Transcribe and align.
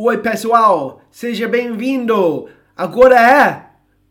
Oi, 0.00 0.18
pessoal, 0.18 1.00
seja 1.10 1.48
bem-vindo. 1.48 2.48
Agora 2.76 3.16
é 3.20 3.66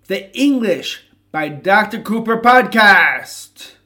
The 0.05 0.33
English 0.35 1.09
by 1.31 1.49
Dr. 1.49 2.03
Cooper 2.03 2.41
Podcast. 2.41 3.77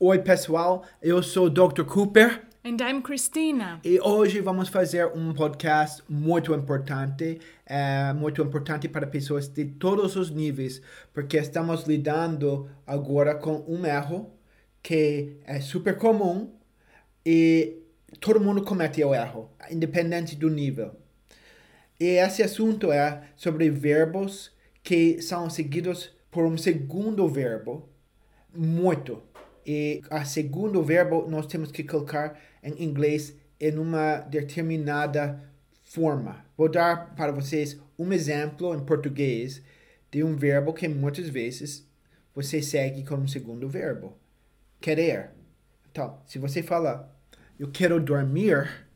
Oi, 0.00 0.18
pessoal, 0.18 0.84
eu 1.00 1.22
sou 1.22 1.46
o 1.46 1.50
Dr. 1.50 1.84
Cooper. 1.84 2.45
And 2.66 2.78
I'm 2.80 3.00
Christina. 3.00 3.80
E 3.84 4.00
hoje 4.00 4.40
vamos 4.40 4.68
fazer 4.68 5.06
um 5.14 5.32
podcast 5.32 6.02
muito 6.08 6.52
importante, 6.52 7.38
é, 7.64 8.12
muito 8.12 8.42
importante 8.42 8.88
para 8.88 9.06
pessoas 9.06 9.46
de 9.46 9.66
todos 9.66 10.16
os 10.16 10.30
níveis, 10.30 10.82
porque 11.14 11.36
estamos 11.36 11.84
lidando 11.84 12.68
agora 12.84 13.36
com 13.36 13.64
um 13.68 13.86
erro 13.86 14.32
que 14.82 15.36
é 15.44 15.60
super 15.60 15.96
comum 15.96 16.50
e 17.24 17.84
todo 18.18 18.40
mundo 18.40 18.64
comete 18.64 19.04
o 19.04 19.14
erro, 19.14 19.48
independente 19.70 20.34
do 20.34 20.50
nível. 20.50 20.96
E 22.00 22.18
esse 22.18 22.42
assunto 22.42 22.90
é 22.90 23.28
sobre 23.36 23.70
verbos 23.70 24.50
que 24.82 25.22
são 25.22 25.48
seguidos 25.48 26.10
por 26.32 26.44
um 26.44 26.58
segundo 26.58 27.28
verbo, 27.28 27.88
muito. 28.52 29.22
E 29.66 30.00
a 30.08 30.24
segundo 30.24 30.80
verbo 30.80 31.26
nós 31.28 31.46
temos 31.46 31.72
que 31.72 31.82
colocar 31.82 32.38
em 32.62 32.84
inglês 32.84 33.34
em 33.58 33.76
uma 33.76 34.18
determinada 34.18 35.42
forma. 35.82 36.46
Vou 36.56 36.68
dar 36.68 37.16
para 37.16 37.32
vocês 37.32 37.76
um 37.98 38.12
exemplo 38.12 38.72
em 38.74 38.84
português 38.84 39.60
de 40.08 40.22
um 40.22 40.36
verbo 40.36 40.72
que 40.72 40.86
muitas 40.86 41.28
vezes 41.28 41.84
você 42.32 42.62
segue 42.62 43.04
como 43.04 43.24
um 43.24 43.28
segundo 43.28 43.68
verbo. 43.68 44.16
Querer. 44.80 45.30
Então, 45.90 46.20
se 46.26 46.38
você 46.38 46.62
fala 46.62 47.12
eu 47.58 47.70
quero 47.70 47.98
dormir, 47.98 48.86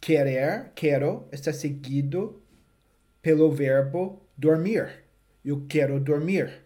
querer, 0.00 0.72
quero, 0.74 1.28
está 1.32 1.52
seguido 1.52 2.42
pelo 3.22 3.50
verbo 3.52 4.20
dormir. 4.36 5.04
Eu 5.44 5.64
quero 5.66 6.00
dormir. 6.00 6.63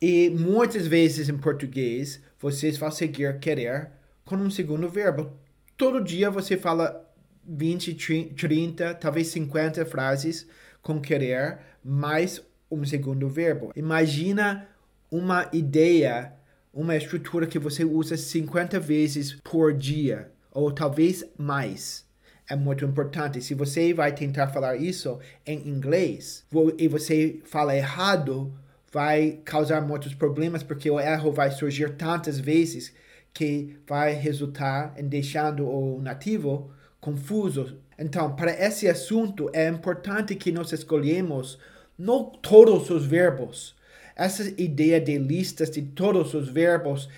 E 0.00 0.30
muitas 0.30 0.86
vezes 0.86 1.28
em 1.28 1.36
português 1.36 2.20
vocês 2.38 2.76
vão 2.76 2.90
seguir 2.90 3.38
querer 3.40 3.90
com 4.24 4.36
um 4.36 4.50
segundo 4.50 4.88
verbo. 4.88 5.32
Todo 5.76 6.02
dia 6.02 6.30
você 6.30 6.56
fala 6.56 7.04
20, 7.44 7.94
30, 8.36 8.94
talvez 8.94 9.28
50 9.28 9.84
frases 9.86 10.46
com 10.82 11.00
querer, 11.00 11.58
mais 11.82 12.40
um 12.70 12.84
segundo 12.84 13.28
verbo. 13.28 13.72
Imagina 13.74 14.68
uma 15.10 15.48
ideia, 15.52 16.32
uma 16.72 16.94
estrutura 16.94 17.46
que 17.46 17.58
você 17.58 17.84
usa 17.84 18.16
50 18.16 18.78
vezes 18.78 19.32
por 19.42 19.72
dia, 19.72 20.30
ou 20.52 20.70
talvez 20.70 21.24
mais. 21.36 22.06
É 22.48 22.54
muito 22.54 22.84
importante. 22.84 23.42
Se 23.42 23.52
você 23.52 23.92
vai 23.92 24.14
tentar 24.14 24.48
falar 24.48 24.76
isso 24.76 25.18
em 25.44 25.68
inglês 25.68 26.46
e 26.78 26.86
você 26.86 27.40
fala 27.44 27.76
errado, 27.76 28.54
vai 28.92 29.40
causar 29.44 29.80
muitos 29.80 30.14
problemas, 30.14 30.62
porque 30.62 30.90
o 30.90 30.98
erro 30.98 31.32
vai 31.32 31.50
surgir 31.50 31.96
tantas 31.96 32.38
vezes 32.38 32.92
que 33.32 33.76
vai 33.86 34.14
resultar 34.14 34.94
em 34.96 35.06
deixando 35.06 35.68
o 35.68 36.00
nativo 36.00 36.70
confuso. 37.00 37.78
Então, 37.98 38.34
para 38.34 38.50
esse 38.50 38.88
assunto, 38.88 39.50
é 39.52 39.68
importante 39.68 40.34
que 40.34 40.50
nós 40.50 40.72
escolhemos 40.72 41.58
não 41.96 42.24
todos 42.24 42.90
os 42.90 43.04
verbos. 43.04 43.76
Essa 44.16 44.48
ideia 44.60 45.00
de 45.00 45.18
listas 45.18 45.70
de 45.70 45.82
todos 45.82 46.34
os 46.34 46.48
verbos 46.48 47.08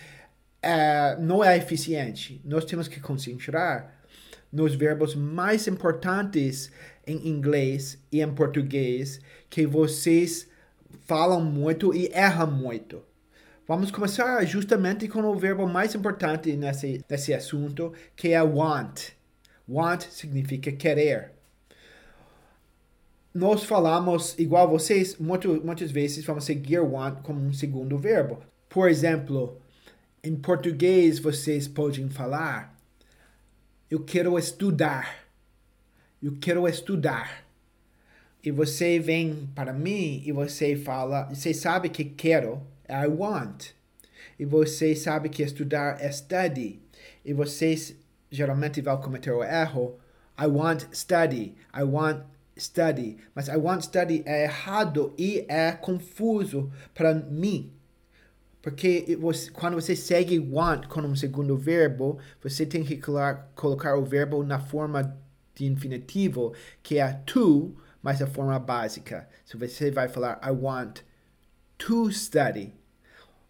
é, 0.63 1.17
não 1.19 1.43
é 1.43 1.57
eficiente. 1.57 2.41
Nós 2.45 2.65
temos 2.65 2.89
que 2.89 3.01
concentrar 3.01 3.95
nos 4.53 4.75
verbos 4.75 5.14
mais 5.14 5.69
importantes 5.69 6.70
em 7.07 7.29
inglês 7.29 7.98
e 8.11 8.20
em 8.20 8.35
português 8.35 9.20
que 9.48 9.67
vocês 9.67 10.48
falam 11.06 11.40
muito 11.42 11.95
e 11.95 12.11
erram 12.12 12.51
muito. 12.51 13.02
Vamos 13.67 13.90
começar 13.90 14.45
justamente 14.45 15.06
com 15.06 15.20
o 15.23 15.39
verbo 15.39 15.67
mais 15.67 15.95
importante 15.95 16.56
nesse, 16.56 17.05
nesse 17.08 17.33
assunto, 17.33 17.92
que 18.17 18.28
é 18.28 18.42
want. 18.42 19.11
Want 19.68 20.02
significa 20.02 20.73
querer. 20.73 21.33
Nós 23.33 23.62
falamos, 23.62 24.36
igual 24.39 24.68
vocês, 24.68 25.17
muito, 25.18 25.64
muitas 25.64 25.92
vezes 25.92 26.24
vamos 26.24 26.45
seguir 26.45 26.80
want 26.80 27.23
como 27.23 27.40
um 27.40 27.52
segundo 27.52 27.96
verbo. 27.96 28.42
Por 28.68 28.89
exemplo, 28.89 29.56
em 30.23 30.34
português 30.34 31.20
vocês 31.20 31.68
podem 31.68 32.08
falar: 32.08 32.77
Eu 33.89 34.05
quero 34.05 34.36
estudar. 34.36 35.27
Eu 36.20 36.36
quero 36.40 36.67
estudar. 36.67 37.49
E 38.42 38.51
você 38.51 38.98
vem 38.98 39.48
para 39.55 39.73
mim 39.73 40.23
e 40.24 40.33
você 40.33 40.74
fala: 40.77 41.24
Você 41.28 41.52
sabe 41.52 41.89
que 41.89 42.05
quero 42.05 42.62
I 42.89 43.06
want. 43.06 43.68
E 44.39 44.45
você 44.45 44.96
sabe 44.96 45.28
que 45.28 45.42
estudar 45.42 46.01
é 46.01 46.11
study. 46.11 46.80
E 47.24 47.33
vocês 47.34 47.95
geralmente 48.30 48.80
vão 48.80 48.98
cometer 49.00 49.30
o 49.30 49.45
erro. 49.45 49.98
I 50.39 50.46
want 50.46 50.84
study. 50.92 51.55
I 51.74 51.83
want 51.83 52.23
study. 52.56 53.18
Mas 53.34 53.48
I 53.48 53.56
want 53.56 53.83
study 53.83 54.23
é 54.24 54.45
errado 54.45 55.14
e 55.18 55.45
é 55.46 55.73
confuso 55.73 56.73
para 56.95 57.12
mim. 57.14 57.70
Porque 58.62 59.17
você, 59.18 59.50
quando 59.50 59.74
você 59.74 59.96
segue 59.96 60.39
want 60.39 60.86
com 60.86 61.00
um 61.00 61.17
segundo 61.17 61.56
verbo, 61.56 62.18
você 62.42 62.67
tem 62.67 62.84
que 62.84 62.96
colocar, 62.96 63.50
colocar 63.55 63.96
o 63.96 64.05
verbo 64.05 64.42
na 64.42 64.58
forma 64.58 65.17
de 65.55 65.67
infinitivo, 65.67 66.55
que 66.83 66.98
é 66.98 67.12
to, 67.24 67.74
mas 68.02 68.22
a 68.22 68.27
forma 68.27 68.58
básica. 68.58 69.28
Se 69.44 69.56
você 69.56 69.90
vai 69.90 70.08
falar 70.08 70.40
I 70.42 70.50
want 70.50 71.00
to 71.78 72.11
study. 72.11 72.74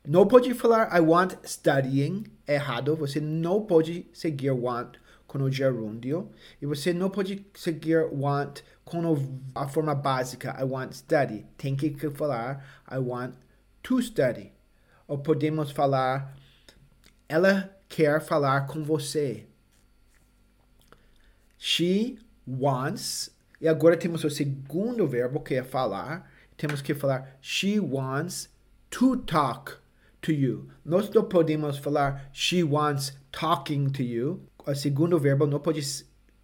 Não 0.06 0.26
pode 0.26 0.54
falar 0.54 0.94
I 0.96 1.00
want 1.00 1.34
studying 1.44 2.24
errado. 2.46 2.96
Você 2.96 3.20
não 3.20 3.64
pode 3.64 4.06
seguir 4.12 4.50
want 4.50 4.96
com 5.26 5.38
o 5.38 5.50
gerúndio. 5.50 6.30
E 6.60 6.66
você 6.66 6.92
não 6.92 7.10
pode 7.10 7.46
seguir 7.54 8.08
want 8.12 8.62
com 8.84 9.00
a 9.54 9.68
forma 9.68 9.94
básica 9.94 10.56
I 10.58 10.64
want 10.64 10.92
study. 10.92 11.46
Tem 11.56 11.76
que 11.76 12.10
falar 12.10 12.82
I 12.90 12.98
want 12.98 13.34
to 13.82 14.02
study. 14.02 14.52
Ou 15.06 15.18
podemos 15.18 15.70
falar 15.70 16.34
ela 17.28 17.70
quer 17.88 18.20
falar 18.20 18.66
com 18.66 18.82
você. 18.82 19.46
She 21.56 22.18
wants. 22.46 23.30
E 23.60 23.68
agora 23.68 23.96
temos 23.96 24.24
o 24.24 24.30
segundo 24.30 25.06
verbo 25.06 25.40
que 25.40 25.54
é 25.54 25.62
falar. 25.62 26.30
Temos 26.56 26.80
que 26.80 26.94
falar 26.94 27.36
she 27.40 27.78
wants 27.78 28.48
to 28.88 29.16
talk 29.16 29.74
to 30.22 30.32
you. 30.32 30.68
Nós 30.84 31.10
não 31.10 31.24
podemos 31.24 31.78
falar 31.78 32.30
she 32.32 32.62
wants 32.62 33.12
talking 33.30 33.90
to 33.90 34.02
you. 34.02 34.42
O 34.66 34.74
segundo 34.74 35.18
verbo 35.18 35.46
não 35.46 35.60
pode 35.60 35.80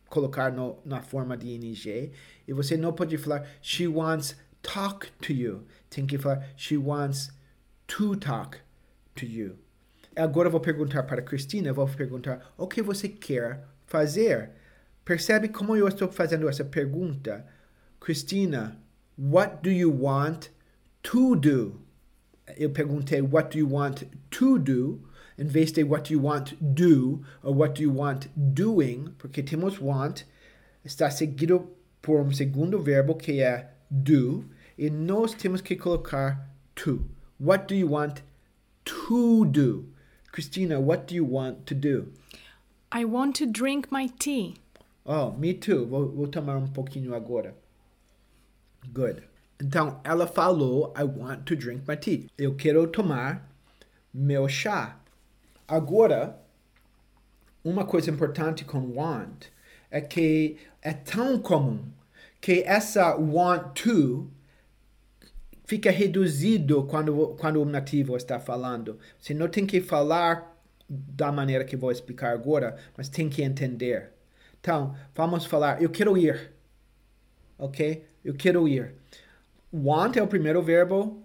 colocar 0.08 0.52
no, 0.52 0.78
na 0.84 1.02
forma 1.02 1.36
de 1.36 1.48
ing. 1.48 2.12
E 2.46 2.52
você 2.52 2.76
não 2.76 2.92
pode 2.92 3.16
falar 3.16 3.46
she 3.62 3.86
wants 3.86 4.36
talk 4.62 5.10
to 5.22 5.32
you. 5.32 5.64
Tem 5.88 6.06
que 6.06 6.18
falar 6.18 6.46
she 6.56 6.76
wants 6.76 7.30
to 7.86 8.16
talk 8.16 8.58
to 9.14 9.24
you. 9.24 9.56
Agora 10.14 10.48
eu 10.48 10.52
vou 10.52 10.60
perguntar 10.60 11.02
para 11.02 11.20
a 11.20 11.24
Cristina, 11.24 11.72
vou 11.72 11.86
perguntar 11.86 12.54
o 12.56 12.66
que 12.66 12.80
você 12.80 13.08
quer 13.08 13.64
fazer. 13.86 14.50
Percebe 15.06 15.48
como 15.48 15.74
eu 15.74 15.88
estou 15.88 16.12
fazendo 16.12 16.48
essa 16.48 16.64
pergunta? 16.64 17.46
Cristina, 17.98 18.76
what 19.16 19.62
do 19.62 19.70
you 19.70 19.90
want 19.90 20.50
to 21.02 21.34
do? 21.34 21.86
eu 22.56 22.70
perguntei 22.70 23.20
what 23.20 23.50
do 23.50 23.58
you 23.58 23.68
want 23.68 24.04
to 24.30 24.58
do, 24.58 25.00
em 25.38 25.44
vez 25.44 25.72
de 25.72 25.82
what 25.82 26.08
do 26.08 26.14
you 26.14 26.24
want 26.24 26.54
do 26.60 27.22
ou 27.42 27.54
what 27.54 27.74
do 27.74 27.82
you 27.82 27.92
want 27.92 28.26
doing, 28.36 29.12
porque 29.18 29.42
temos 29.42 29.80
want, 29.80 30.22
está 30.84 31.10
seguido 31.10 31.68
por 32.00 32.20
um 32.20 32.32
segundo 32.32 32.80
verbo 32.80 33.16
que 33.16 33.40
é 33.40 33.72
do, 33.90 34.44
e 34.78 34.88
nós 34.90 35.34
temos 35.34 35.60
que 35.60 35.76
colocar 35.76 36.48
to. 36.74 37.04
What 37.40 37.66
do 37.66 37.74
you 37.74 37.90
want 37.90 38.20
to 38.84 39.44
do? 39.44 39.86
Christina, 40.32 40.78
what 40.78 41.06
do 41.06 41.14
you 41.14 41.26
want 41.26 41.66
to 41.66 41.74
do? 41.74 42.12
I 42.92 43.04
want 43.04 43.36
to 43.38 43.46
drink 43.46 43.88
my 43.90 44.08
tea. 44.18 44.54
Oh, 45.06 45.30
me 45.30 45.54
too. 45.54 45.86
Vou, 45.86 46.10
vou 46.10 46.26
tomar 46.26 46.56
um 46.56 46.66
pouquinho 46.66 47.14
agora. 47.14 47.54
Good. 48.92 49.22
Então, 49.62 50.00
ela 50.02 50.26
falou, 50.26 50.92
I 50.98 51.04
want 51.04 51.44
to 51.44 51.54
drink 51.54 51.84
my 51.88 51.96
tea. 51.96 52.26
Eu 52.36 52.56
quero 52.56 52.86
tomar 52.88 53.48
meu 54.12 54.48
chá. 54.48 54.98
Agora, 55.68 56.38
uma 57.62 57.84
coisa 57.84 58.10
importante 58.10 58.64
com 58.64 58.96
want 58.96 59.46
é 59.90 60.00
que 60.00 60.58
é 60.82 60.92
tão 60.92 61.38
comum 61.38 61.84
que 62.40 62.62
essa 62.62 63.14
want 63.14 63.80
to 63.82 64.28
fica 65.64 65.90
reduzido 65.90 66.84
quando, 66.84 67.36
quando 67.38 67.62
o 67.62 67.64
nativo 67.64 68.16
está 68.16 68.40
falando. 68.40 68.98
Você 69.18 69.32
não 69.34 69.48
tem 69.48 69.64
que 69.64 69.80
falar 69.80 70.56
da 70.88 71.30
maneira 71.30 71.64
que 71.64 71.76
vou 71.76 71.90
explicar 71.92 72.32
agora, 72.32 72.76
mas 72.96 73.08
tem 73.08 73.28
que 73.28 73.42
entender. 73.42 74.15
Então, 74.66 74.96
vamos 75.14 75.46
falar, 75.46 75.80
eu 75.80 75.88
quero 75.88 76.18
ir. 76.18 76.52
Ok? 77.56 78.04
Eu 78.24 78.34
quero 78.34 78.66
ir. 78.66 78.96
Want 79.72 80.16
é 80.16 80.22
o 80.24 80.26
primeiro 80.26 80.60
verbo, 80.60 81.22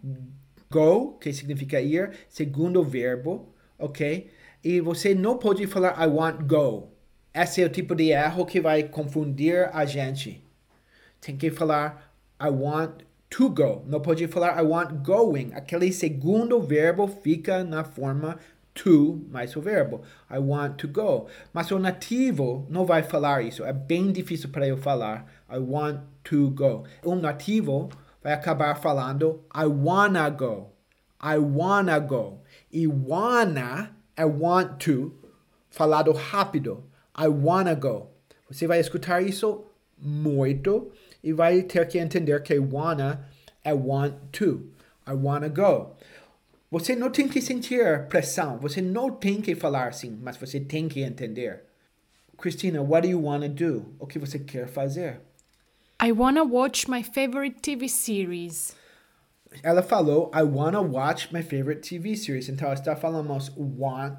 go, 0.70 1.18
que 1.18 1.34
significa 1.34 1.82
ir, 1.82 2.12
segundo 2.30 2.84
verbo, 2.84 3.52
ok? 3.80 4.30
E 4.64 4.80
você 4.80 5.16
não 5.16 5.40
pode 5.40 5.66
falar 5.66 6.00
I 6.00 6.08
want 6.08 6.44
go. 6.44 6.92
Esse 7.34 7.64
é 7.64 7.66
o 7.66 7.70
tipo 7.70 7.96
de 7.96 8.12
erro 8.12 8.46
que 8.46 8.62
vai 8.62 8.84
confundir 8.84 9.72
a 9.74 9.86
gente. 9.86 10.48
Tem 11.20 11.36
que 11.36 11.50
falar 11.50 12.14
I 12.40 12.50
want 12.50 13.02
to 13.32 13.50
go. 13.50 13.84
Não 13.88 14.02
pode 14.02 14.28
falar 14.28 14.62
I 14.62 14.64
want 14.64 15.04
going. 15.04 15.50
Aquele 15.56 15.92
segundo 15.92 16.62
verbo 16.62 17.08
fica 17.08 17.64
na 17.64 17.84
forma 17.84 18.38
to 18.74 19.26
mais 19.30 19.56
o 19.56 19.62
verbo. 19.62 20.02
I 20.30 20.38
want 20.38 20.78
to 20.78 20.88
go. 20.88 21.28
Mas 21.54 21.72
o 21.72 21.80
nativo 21.80 22.66
não 22.70 22.86
vai 22.86 23.04
falar 23.04 23.44
isso. 23.44 23.64
É 23.64 23.74
bem 23.74 24.12
difícil 24.12 24.50
para 24.50 24.68
eu 24.68 24.78
falar 24.78 25.26
I 25.50 25.58
want 25.58 26.02
to 26.24 26.50
go. 26.52 26.84
O 27.04 27.16
nativo 27.16 27.90
vai 28.24 28.34
acabar 28.34 28.76
falando 28.76 29.44
I 29.56 29.66
wanna 29.66 30.30
go. 30.30 30.72
I 31.22 31.38
wanna 31.38 32.00
go. 32.00 32.42
E 32.72 32.88
wanna 32.88 33.96
é 34.16 34.26
want 34.26 34.84
to 34.86 35.14
falado 35.70 36.12
rápido. 36.12 36.84
I 37.18 37.28
wanna 37.28 37.76
go. 37.76 38.10
Você 38.50 38.68
vai 38.68 38.80
escutar 38.80 39.22
isso 39.22 39.64
muito 39.98 40.92
e 41.24 41.32
vai 41.32 41.62
ter 41.64 41.88
que 41.88 42.00
entender 42.00 42.42
que 42.42 42.58
wanna 42.58 43.26
é 43.64 43.74
want 43.74 44.16
to. 44.32 44.72
I 45.08 45.14
wanna 45.14 45.50
go. 45.50 45.96
Você 46.72 46.96
não 46.96 47.12
tem 47.12 47.28
que 47.28 47.42
sentir 47.42 48.08
pressão, 48.08 48.58
você 48.58 48.82
não 48.82 49.12
tem 49.12 49.42
que 49.42 49.54
falar 49.54 49.90
assim, 49.90 50.18
mas 50.22 50.38
você 50.38 50.58
tem 50.58 50.88
que 50.88 51.02
entender. 51.02 51.64
Cristina, 52.38 52.82
what 52.82 53.06
do 53.06 53.12
you 53.12 53.22
want 53.22 53.44
to 53.44 53.50
do? 53.50 53.94
O 54.00 54.08
que 54.08 54.18
você 54.18 54.40
quer 54.40 54.70
fazer? 54.70 55.20
I 56.02 56.14
wanna 56.14 56.46
watch 56.46 56.90
my 56.90 57.04
favorite 57.04 57.60
TV 57.60 57.90
series. 57.90 58.74
Ela 59.62 59.84
falou, 59.84 60.32
I 60.34 60.44
wanna 60.44 60.80
watch 60.80 61.34
my 61.34 61.44
favorite 61.44 61.82
TV 61.82 62.16
series. 62.16 62.48
Então, 62.48 62.72
está 62.72 62.96
falando 62.96 63.38
want, 63.78 64.18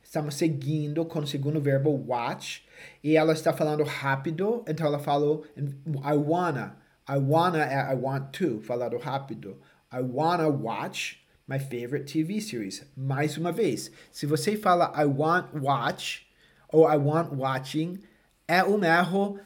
estamos 0.00 0.36
seguindo 0.36 1.04
com 1.04 1.18
o 1.18 1.26
segundo 1.26 1.60
verbo 1.60 1.90
watch, 1.90 2.64
e 3.02 3.16
ela 3.16 3.32
está 3.32 3.52
falando 3.52 3.82
rápido, 3.82 4.64
então 4.68 4.86
ela 4.86 5.00
falou, 5.00 5.44
I 5.56 6.14
wanna. 6.14 6.76
I 7.08 7.18
wanna 7.18 7.64
é 7.64 7.92
I 7.92 7.96
want 7.96 8.30
to, 8.38 8.60
falado 8.60 8.96
rápido. 8.96 9.60
I 9.92 10.00
wanna 10.00 10.48
watch 10.48 11.23
my 11.46 11.58
favorite 11.58 12.04
TV 12.06 12.40
series. 12.40 12.82
Mais 12.96 13.36
uma 13.36 13.52
vez, 13.52 13.90
se 14.10 14.26
você 14.26 14.56
fala 14.56 14.92
I 14.96 15.04
want 15.04 15.48
watch 15.54 16.26
ou 16.68 16.88
I 16.88 16.96
want 16.96 17.32
watching, 17.32 18.00
é 18.48 18.64
um 18.64 18.82
erro 18.84 19.38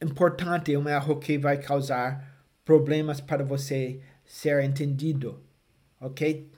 importante, 0.00 0.74
é 0.74 0.78
um 0.78 0.88
erro 0.88 1.16
que 1.18 1.38
vai 1.38 1.58
causar 1.58 2.32
problemas 2.64 3.20
para 3.20 3.44
você 3.44 4.00
ser 4.24 4.62
entendido, 4.62 5.40
ok? 6.00 6.50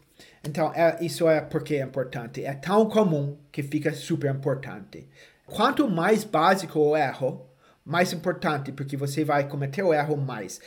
Então, 0.43 0.73
é, 0.75 0.99
isso 1.03 1.29
é 1.29 1.41
porque 1.41 1.77
é 1.77 1.82
importante. 1.82 2.44
É 2.44 2.55
tão 2.55 2.88
comum 2.88 3.37
que 3.50 3.62
fica 3.62 3.93
super 3.93 4.32
importante. 4.32 5.09
Quanto 5.47 5.88
mais 5.88 6.25
básico 6.25 6.79
o 6.79 6.97
erro, 6.97 7.47
mais 7.85 8.12
importante, 8.12 8.73
porque 8.73 8.97
você 8.97 9.25
vai 9.25 9.49
cometer 9.49 9.82
o 9.82 9.93
erro 9.93 10.17
mais. 10.17 10.61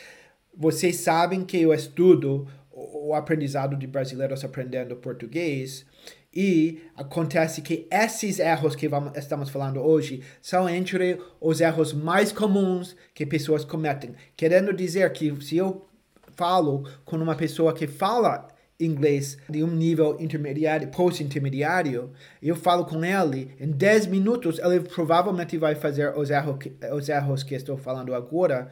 Vocês 0.56 0.98
sabem 0.98 1.44
que 1.46 1.62
eu 1.62 1.74
estudo 1.74 2.48
o 2.78 3.16
aprendizado 3.16 3.76
de 3.76 3.88
brasileiros 3.88 4.44
aprendendo 4.44 4.96
português. 4.96 5.86
E 6.32 6.84
acontece 6.96 7.62
que 7.62 7.88
esses 7.90 8.38
erros 8.38 8.76
que 8.76 8.88
vamos, 8.88 9.18
estamos 9.18 9.50
falando 9.50 9.82
hoje 9.82 10.22
são 10.40 10.70
entre 10.70 11.20
os 11.42 11.60
erros 11.60 11.94
mais 11.94 12.32
comuns 12.32 12.96
que 13.16 13.26
pessoas 13.26 13.66
cometem. 13.66 14.14
Querendo 14.36 14.72
dizer 14.72 15.12
que 15.12 15.36
se 15.42 15.58
eu 15.58 15.88
falo 16.36 16.88
com 17.04 17.18
uma 17.18 17.36
pessoa 17.36 17.74
que 17.74 17.88
fala 17.88 18.48
inglês 18.80 19.40
de 19.50 19.64
um 19.64 19.72
nível 19.72 20.16
intermediário, 20.20 20.90
post-intermediário, 20.90 22.12
eu 22.40 22.56
falo 22.56 22.86
com 22.86 23.04
ele, 23.04 23.56
em 23.60 23.72
10 23.72 24.06
minutos 24.06 24.60
ele 24.60 24.82
provavelmente 24.82 25.58
vai 25.58 25.74
fazer 25.74 26.16
os 26.16 26.30
erros, 26.30 26.58
os 26.94 27.10
erros 27.10 27.42
que 27.42 27.56
estou 27.56 27.76
falando 27.76 28.14
agora 28.14 28.70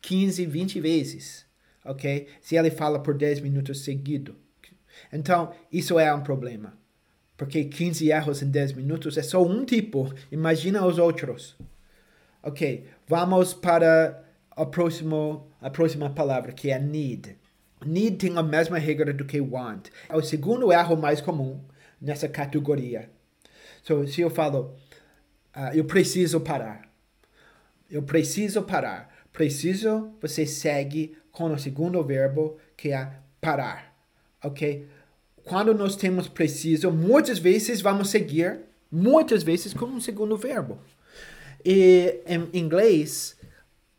15, 0.00 0.44
20 0.46 0.80
vezes 0.80 1.45
ok? 1.86 2.28
Se 2.40 2.56
ele 2.56 2.70
fala 2.70 3.00
por 3.00 3.16
10 3.16 3.40
minutos 3.40 3.84
seguido. 3.84 4.36
Então, 5.12 5.52
isso 5.70 5.98
é 5.98 6.12
um 6.12 6.22
problema. 6.22 6.74
Porque 7.36 7.64
15 7.64 8.10
erros 8.10 8.42
em 8.42 8.50
10 8.50 8.72
minutos 8.72 9.16
é 9.18 9.22
só 9.22 9.42
um 9.42 9.64
tipo. 9.64 10.12
Imagina 10.32 10.86
os 10.86 10.98
outros. 10.98 11.56
Ok, 12.42 12.86
vamos 13.06 13.52
para 13.52 14.24
a, 14.50 14.64
próximo, 14.64 15.48
a 15.60 15.68
próxima 15.68 16.08
palavra, 16.08 16.52
que 16.52 16.70
é 16.70 16.78
need. 16.78 17.36
Need 17.84 18.16
tem 18.16 18.38
a 18.38 18.42
mesma 18.42 18.78
regra 18.78 19.12
do 19.12 19.24
que 19.24 19.40
want. 19.40 19.88
É 20.08 20.16
o 20.16 20.22
segundo 20.22 20.72
erro 20.72 20.96
mais 20.96 21.20
comum 21.20 21.60
nessa 22.00 22.28
categoria. 22.28 23.10
So, 23.82 24.06
se 24.06 24.20
eu 24.20 24.30
falo, 24.30 24.76
uh, 25.54 25.74
eu 25.74 25.84
preciso 25.84 26.40
parar. 26.40 26.90
Eu 27.90 28.02
preciso 28.02 28.62
parar. 28.62 29.14
Preciso, 29.32 30.12
você 30.20 30.46
segue 30.46 31.16
com 31.36 31.52
o 31.52 31.58
segundo 31.58 32.02
verbo, 32.02 32.56
que 32.74 32.92
é 32.92 33.12
parar. 33.42 33.94
Ok? 34.42 34.88
Quando 35.44 35.74
nós 35.74 35.94
temos 35.94 36.28
preciso, 36.28 36.90
muitas 36.90 37.38
vezes 37.38 37.82
vamos 37.82 38.08
seguir, 38.08 38.60
muitas 38.90 39.42
vezes 39.42 39.74
com 39.74 39.84
um 39.84 40.00
segundo 40.00 40.34
verbo. 40.38 40.78
E 41.62 42.22
em 42.26 42.48
inglês, 42.58 43.36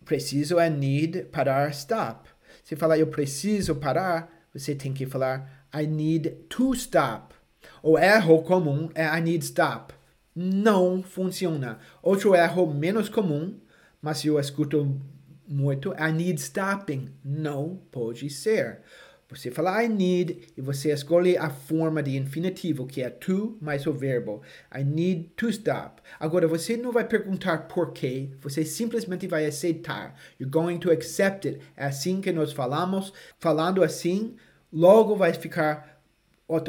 preciso 0.03 0.57
é 0.57 0.67
need, 0.67 1.25
parar, 1.25 1.69
stop. 1.69 2.27
Se 2.63 2.75
falar 2.75 2.97
eu 2.97 3.05
preciso 3.05 3.75
parar, 3.75 4.33
você 4.51 4.73
tem 4.73 4.91
que 4.91 5.05
falar 5.05 5.67
I 5.71 5.85
need 5.85 6.31
to 6.49 6.73
stop. 6.73 7.35
O 7.83 7.99
erro 7.99 8.41
comum 8.41 8.89
é 8.95 9.05
I 9.15 9.21
need 9.21 9.45
stop. 9.45 9.93
Não 10.35 11.03
funciona. 11.03 11.77
Outro 12.01 12.33
erro 12.33 12.73
menos 12.73 13.09
comum, 13.09 13.59
mas 14.01 14.25
eu 14.25 14.39
escuto 14.39 14.99
muito 15.47 15.93
I 15.93 16.11
need 16.11 16.39
stopping. 16.41 17.09
Não 17.23 17.79
pode 17.91 18.29
ser. 18.29 18.81
Você 19.29 19.51
fala 19.51 19.83
I 19.83 19.89
need 19.89 20.53
e 20.55 20.61
você 20.61 20.89
escolhe 20.89 21.37
a 21.37 21.49
forma 21.49 22.01
de 22.01 22.15
infinitivo, 22.15 22.87
que 22.87 23.01
é 23.01 23.09
to 23.09 23.57
mais 23.59 23.85
o 23.85 23.91
verbo. 23.91 24.41
I 24.73 24.85
need 24.85 25.31
to 25.35 25.49
stop. 25.49 26.01
Agora, 26.17 26.47
você 26.47 26.77
não 26.77 26.93
vai 26.93 27.03
perguntar 27.03 27.67
por 27.67 27.91
quê, 27.91 28.29
você 28.39 28.63
simplesmente 28.63 29.27
vai 29.27 29.45
aceitar. 29.45 30.15
You're 30.39 30.49
going 30.49 30.77
to 30.79 30.91
accept 30.91 31.45
it. 31.45 31.59
É 31.75 31.87
assim 31.87 32.21
que 32.21 32.31
nós 32.31 32.53
falamos. 32.53 33.11
Falando 33.37 33.83
assim, 33.83 34.37
logo 34.71 35.13
vai 35.13 35.33
ficar 35.33 36.01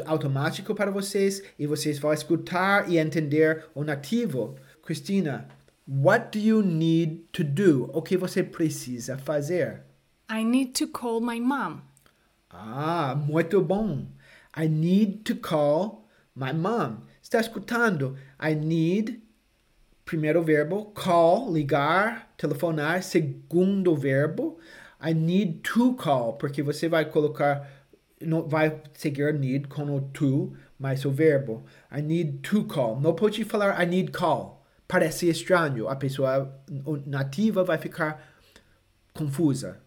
automático 0.05 0.75
para 0.75 0.91
vocês 0.91 1.41
e 1.57 1.65
vocês 1.65 1.97
vão 1.97 2.11
escutar 2.11 2.91
e 2.91 2.97
entender 2.97 3.67
o 3.73 3.85
nativo. 3.85 4.55
Cristina, 4.83 5.47
What 5.91 6.31
do 6.31 6.39
you 6.39 6.61
need 6.61 7.29
to 7.33 7.43
do? 7.43 7.89
O 7.91 8.03
que 8.03 8.15
você 8.15 8.43
precisa 8.43 9.17
fazer? 9.17 9.85
I 10.29 10.43
need 10.43 10.73
to 10.73 10.87
call 10.87 11.19
my 11.19 11.39
mom. 11.39 11.81
Ah, 12.51 13.15
muito 13.15 13.59
bom. 13.59 14.05
I 14.55 14.67
need 14.67 15.23
to 15.23 15.35
call 15.35 16.07
my 16.35 16.53
mom. 16.53 17.07
Está 17.23 17.39
escutando? 17.39 18.15
I 18.39 18.53
need, 18.53 19.19
primeiro 20.05 20.43
verbo, 20.43 20.91
call, 20.93 21.51
ligar, 21.51 22.35
telefonar, 22.37 23.01
segundo 23.01 23.95
verbo. 23.95 24.59
I 25.01 25.15
need 25.15 25.61
to 25.73 25.95
call, 25.95 26.33
porque 26.33 26.61
você 26.61 26.87
vai 26.87 27.05
colocar, 27.05 27.67
não 28.21 28.47
vai 28.47 28.79
seguir 28.93 29.33
need 29.33 29.67
com 29.67 29.95
o 29.95 30.01
to 30.01 30.55
mais 30.77 31.03
o 31.03 31.09
verbo. 31.09 31.63
I 31.91 31.99
need 31.99 32.47
to 32.47 32.63
call. 32.65 33.01
Não 33.01 33.15
pode 33.15 33.43
falar 33.43 33.81
I 33.81 33.87
need 33.87 34.11
call 34.11 34.58
parece 34.89 35.29
estranho, 35.29 35.87
a 35.87 35.95
pessoa 35.95 36.59
nativa 37.05 37.63
vai 37.63 37.77
ficar 37.77 38.27
confusa 39.13 39.79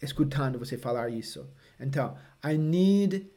escutando 0.00 0.58
você 0.58 0.78
falar 0.78 1.10
isso. 1.10 1.46
Então, 1.78 2.16
I 2.42 2.56
need 2.56 3.30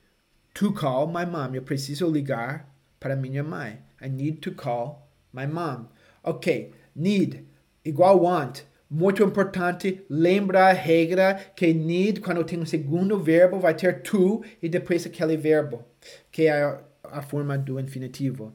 to 0.53 0.71
call 0.73 1.07
my 1.07 1.25
mom. 1.25 1.53
Eu 1.53 1.61
preciso 1.61 2.09
ligar 2.09 2.73
para 3.01 3.17
minha 3.17 3.43
mãe. 3.43 3.79
I 4.01 4.07
need 4.07 4.37
to 4.37 4.53
call 4.53 5.09
my 5.33 5.45
mom. 5.45 5.87
Ok, 6.23 6.73
need 6.95 7.45
igual 7.83 8.21
want. 8.21 8.61
Muito 8.89 9.21
importante, 9.21 10.03
lembra 10.09 10.69
a 10.69 10.73
regra 10.73 11.35
que 11.53 11.73
need, 11.73 12.21
quando 12.21 12.45
tem 12.45 12.59
um 12.59 12.65
segundo 12.65 13.19
verbo, 13.19 13.59
vai 13.59 13.73
ter 13.75 14.01
to 14.01 14.41
e 14.63 14.69
depois 14.69 15.05
aquele 15.05 15.35
verbo, 15.35 15.83
que 16.31 16.43
é 16.43 16.63
a, 16.63 16.81
a 17.03 17.21
forma 17.21 17.57
do 17.57 17.77
infinitivo 17.77 18.53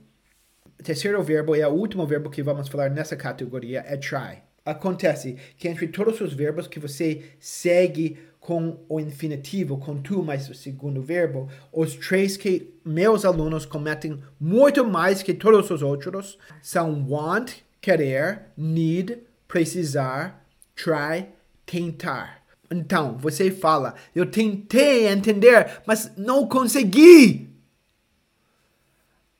terceiro 0.83 1.23
verbo 1.23 1.54
e 1.54 1.64
o 1.64 1.71
último 1.71 2.07
verbo 2.07 2.31
que 2.31 2.43
vamos 2.43 2.69
falar 2.69 2.90
nessa 2.90 3.16
categoria 3.16 3.85
é 3.87 3.97
try. 3.97 4.43
acontece 4.64 5.37
que 5.57 5.69
entre 5.69 5.88
todos 5.88 6.21
os 6.21 6.33
verbos 6.33 6.66
que 6.66 6.81
você 6.81 7.23
segue 7.38 8.19
com 8.40 8.78
o 8.88 9.00
infinitivo, 9.00 9.78
com 9.78 9.97
tu 10.00 10.23
mais 10.23 10.49
o 10.50 10.54
segundo 10.54 11.00
verbo, 11.00 11.49
os 11.73 11.95
três 11.95 12.37
que 12.37 12.75
meus 12.85 13.25
alunos 13.25 13.64
cometem 13.64 14.23
muito 14.38 14.85
mais 14.85 15.23
que 15.23 15.33
todos 15.33 15.71
os 15.71 15.83
outros 15.83 16.38
são 16.61 17.07
want, 17.09 17.52
querer, 17.81 18.43
need, 18.57 19.19
precisar, 19.49 20.47
try, 20.75 21.26
tentar. 21.64 22.43
Então, 22.71 23.16
você 23.16 23.50
fala, 23.50 23.95
eu 24.14 24.26
tentei 24.26 25.07
entender, 25.07 25.81
mas 25.87 26.12
não 26.16 26.47
consegui. 26.47 27.49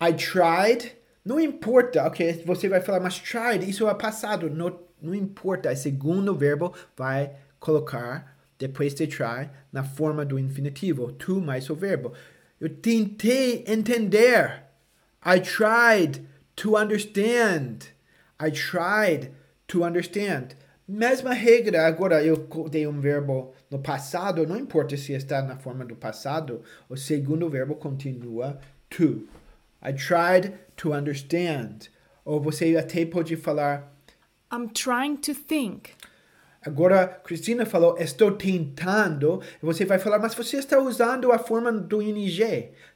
I 0.01 0.13
tried, 0.13 0.97
não 1.25 1.41
importa, 1.41 2.05
ok? 2.07 2.43
Você 2.45 2.69
vai 2.69 2.81
falar, 2.81 3.01
mas 3.01 3.19
tried, 3.19 3.69
isso 3.69 3.89
é 3.89 3.95
passado, 3.95 4.51
não, 4.51 4.79
não 5.01 5.15
importa. 5.15 5.73
O 5.73 5.77
segundo 5.77 6.35
verbo 6.35 6.75
vai 6.97 7.33
colocar, 7.59 8.37
depois 8.59 8.95
de 8.95 9.07
try, 9.07 9.51
na 9.73 9.83
forma 9.83 10.25
do 10.25 10.39
infinitivo, 10.39 11.13
to 11.13 11.41
mais 11.41 11.71
o 11.71 11.75
verbo. 11.75 12.13
Eu 12.61 12.69
tentei 12.69 13.65
entender. 13.67 14.65
I 15.25 15.41
tried 15.41 16.27
to 16.57 16.77
understand. 16.77 17.87
I 18.39 18.51
tried 18.51 19.31
to 19.67 19.83
understand. 19.83 20.49
Mesma 20.87 21.33
regra, 21.33 21.87
agora 21.87 22.23
eu 22.23 22.47
dei 22.71 22.87
um 22.87 23.01
verbo 23.01 23.55
no 23.71 23.79
passado, 23.79 24.47
não 24.47 24.59
importa 24.59 24.95
se 24.99 25.15
está 25.15 25.41
na 25.41 25.57
forma 25.57 25.83
do 25.83 25.97
passado, 25.97 26.63
o 26.91 26.97
segundo 26.97 27.49
verbo 27.49 27.75
continua 27.77 28.59
to. 28.91 29.27
I 29.85 29.93
tried 29.93 30.55
to 30.77 30.93
understand. 30.93 31.89
Ou 32.25 32.41
você 32.41 32.77
até 32.77 33.05
pode 33.05 33.37
falar. 33.37 33.93
I'm 34.53 34.69
trying 34.69 35.17
to 35.19 35.35
think. 35.35 35.91
Agora, 36.67 37.21
Cristina 37.23 37.67
falou, 37.67 37.99
estou 37.99 38.33
tentando. 38.33 39.43
Você 39.61 39.85
vai 39.85 39.99
falar, 39.99 40.19
mas 40.19 40.35
você 40.35 40.57
está 40.57 40.79
usando 40.79 41.31
a 41.31 41.39
forma 41.39 41.71
do 41.71 42.01
ing. 42.01 42.27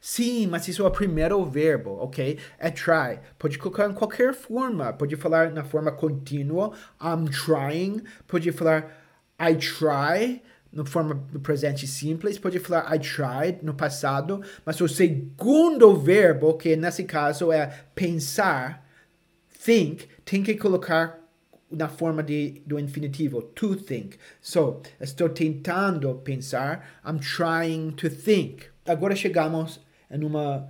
Sim, 0.01 0.47
mas 0.47 0.67
isso 0.67 0.83
é 0.83 0.87
o 0.87 0.91
primeiro 0.91 1.45
verbo, 1.45 1.91
ok? 2.01 2.39
É 2.59 2.71
try. 2.71 3.21
Pode 3.39 3.59
colocar 3.59 3.91
em 3.91 3.93
qualquer 3.93 4.33
forma. 4.33 4.91
Pode 4.95 5.15
falar 5.17 5.51
na 5.51 5.65
forma 5.65 5.93
contínua. 5.93 6.73
I'm 6.99 7.29
trying. 7.29 8.03
Pode 8.27 8.51
falar 8.53 8.91
I 9.41 9.55
try 9.55 10.43
no 10.73 10.85
forma 10.85 11.15
do 11.15 11.41
presente 11.41 11.87
simples, 11.87 12.39
pode 12.39 12.59
falar 12.59 12.95
I 12.95 12.99
tried 12.99 13.61
no 13.63 13.75
passado, 13.75 14.43
mas 14.65 14.81
o 14.81 14.89
segundo 14.89 15.97
verbo, 15.97 16.55
que 16.55 16.77
nesse 16.77 17.05
caso 17.05 17.51
é 17.51 17.67
pensar, 17.95 18.87
think, 19.65 20.07
tem 20.25 20.43
que 20.43 20.55
colocar 20.55 21.19
na 21.71 21.89
forma 21.89 22.23
de, 22.23 22.63
do 22.67 22.79
infinitivo, 22.79 23.43
to 23.43 23.77
think. 23.77 24.17
So, 24.41 24.81
estou 25.01 25.29
tentando 25.29 26.15
pensar, 26.17 27.01
I'm 27.05 27.19
trying 27.19 27.93
to 27.93 28.09
think. 28.09 28.67
Agora 28.87 29.15
chegamos 29.15 29.81
em 30.11 30.25
uma 30.25 30.69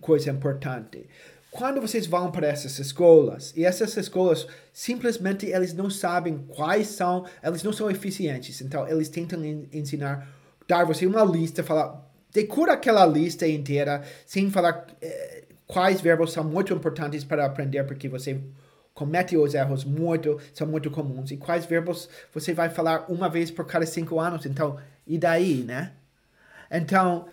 coisa 0.00 0.30
importante 0.30 1.06
quando 1.54 1.80
vocês 1.80 2.04
vão 2.04 2.32
para 2.32 2.48
essas 2.48 2.80
escolas, 2.80 3.52
e 3.56 3.64
essas 3.64 3.96
escolas 3.96 4.44
simplesmente 4.72 5.46
eles 5.46 5.72
não 5.72 5.88
sabem 5.88 6.38
quais 6.48 6.88
são, 6.88 7.24
eles 7.40 7.62
não 7.62 7.72
são 7.72 7.88
eficientes, 7.88 8.60
então 8.60 8.88
eles 8.88 9.08
tentam 9.08 9.40
ensinar, 9.72 10.28
dar 10.66 10.84
você 10.84 11.06
uma 11.06 11.22
lista, 11.22 11.62
falar, 11.62 12.10
decora 12.32 12.72
aquela 12.72 13.06
lista 13.06 13.46
inteira, 13.46 14.02
sem 14.26 14.50
falar 14.50 14.84
eh, 15.00 15.44
quais 15.64 16.00
verbos 16.00 16.32
são 16.32 16.42
muito 16.42 16.74
importantes 16.74 17.22
para 17.22 17.46
aprender, 17.46 17.84
porque 17.84 18.08
você 18.08 18.40
comete 18.92 19.36
os 19.36 19.54
erros 19.54 19.84
muito, 19.84 20.40
são 20.52 20.66
muito 20.66 20.90
comuns, 20.90 21.30
e 21.30 21.36
quais 21.36 21.64
verbos 21.66 22.08
você 22.32 22.52
vai 22.52 22.68
falar 22.68 23.08
uma 23.08 23.28
vez 23.28 23.52
por 23.52 23.64
cada 23.64 23.86
cinco 23.86 24.18
anos, 24.18 24.44
então, 24.44 24.76
e 25.06 25.16
daí, 25.16 25.62
né? 25.62 25.92
Então, 26.68 27.26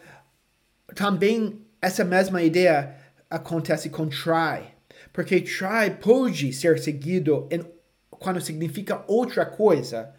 também 0.94 1.60
essa 1.82 2.06
mesma 2.06 2.44
ideia 2.44 3.01
acontece 3.32 3.90
com 3.90 4.08
try. 4.08 4.76
Porque 5.14 5.42
try 5.42 5.90
pode 6.00 6.54
ser 6.54 6.78
seguido 6.78 7.48
em, 7.50 7.64
quando 8.10 8.42
significa 8.42 9.04
outra 9.08 9.46
coisa 9.46 10.14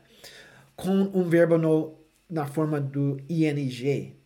com 0.74 1.02
um 1.14 1.28
verbo 1.28 1.58
no, 1.58 1.94
na 2.28 2.46
forma 2.46 2.80
do 2.80 3.20
ing. 3.28 4.16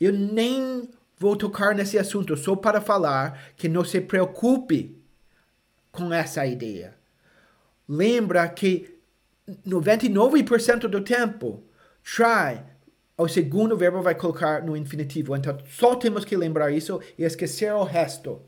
Eu 0.00 0.12
nem 0.12 0.88
vou 1.18 1.36
tocar 1.36 1.74
nesse 1.74 1.98
assunto 1.98 2.36
só 2.36 2.54
para 2.54 2.80
falar 2.80 3.52
que 3.56 3.68
não 3.68 3.84
se 3.84 4.00
preocupe 4.00 4.96
com 5.90 6.12
essa 6.12 6.46
ideia. 6.46 6.94
Lembra 7.88 8.48
que 8.48 8.96
99% 9.66 10.88
do 10.88 11.00
tempo, 11.00 11.62
try, 12.02 12.62
o 13.16 13.28
segundo 13.28 13.76
verbo 13.76 14.02
vai 14.02 14.14
colocar 14.14 14.62
no 14.62 14.76
infinitivo. 14.76 15.34
Então, 15.34 15.58
só 15.68 15.94
temos 15.94 16.24
que 16.24 16.36
lembrar 16.36 16.70
isso 16.70 17.00
e 17.18 17.24
esquecer 17.24 17.72
o 17.72 17.84
resto. 17.84 18.42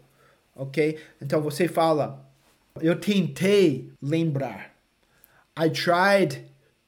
Ok? 0.54 0.98
Então, 1.20 1.40
você 1.40 1.66
fala, 1.66 2.28
eu 2.80 2.98
tentei 3.00 3.90
lembrar. 4.02 4.74
I 5.58 5.70
tried 5.70 6.44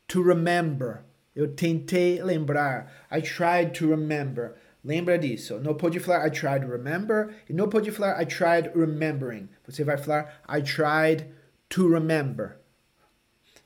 to 0.08 0.22
remember. 0.22 1.02
Eu 1.34 1.49
tentei 1.49 2.22
lembrar. 2.22 3.06
I 3.10 3.22
tried 3.22 3.72
to 3.78 3.88
remember. 3.88 4.54
Lembra 4.84 5.18
disso. 5.18 5.60
Não 5.60 5.75
pode 5.75 6.00
falar 6.00 6.26
I 6.26 6.30
tried 6.30 6.64
to 6.64 6.72
remember 6.72 7.34
e 7.49 7.52
não 7.52 7.68
pode 7.68 7.90
falar 7.90 8.20
I 8.20 8.26
tried 8.26 8.70
remembering. 8.75 9.49
Você 9.66 9.84
vai 9.84 9.99
falar 9.99 10.42
I 10.49 10.62
tried 10.62 11.26
to 11.68 11.88
remember. 11.88 12.56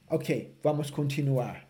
Ok, 0.09 0.55
vamos 0.63 0.91
continuar. 0.91 1.64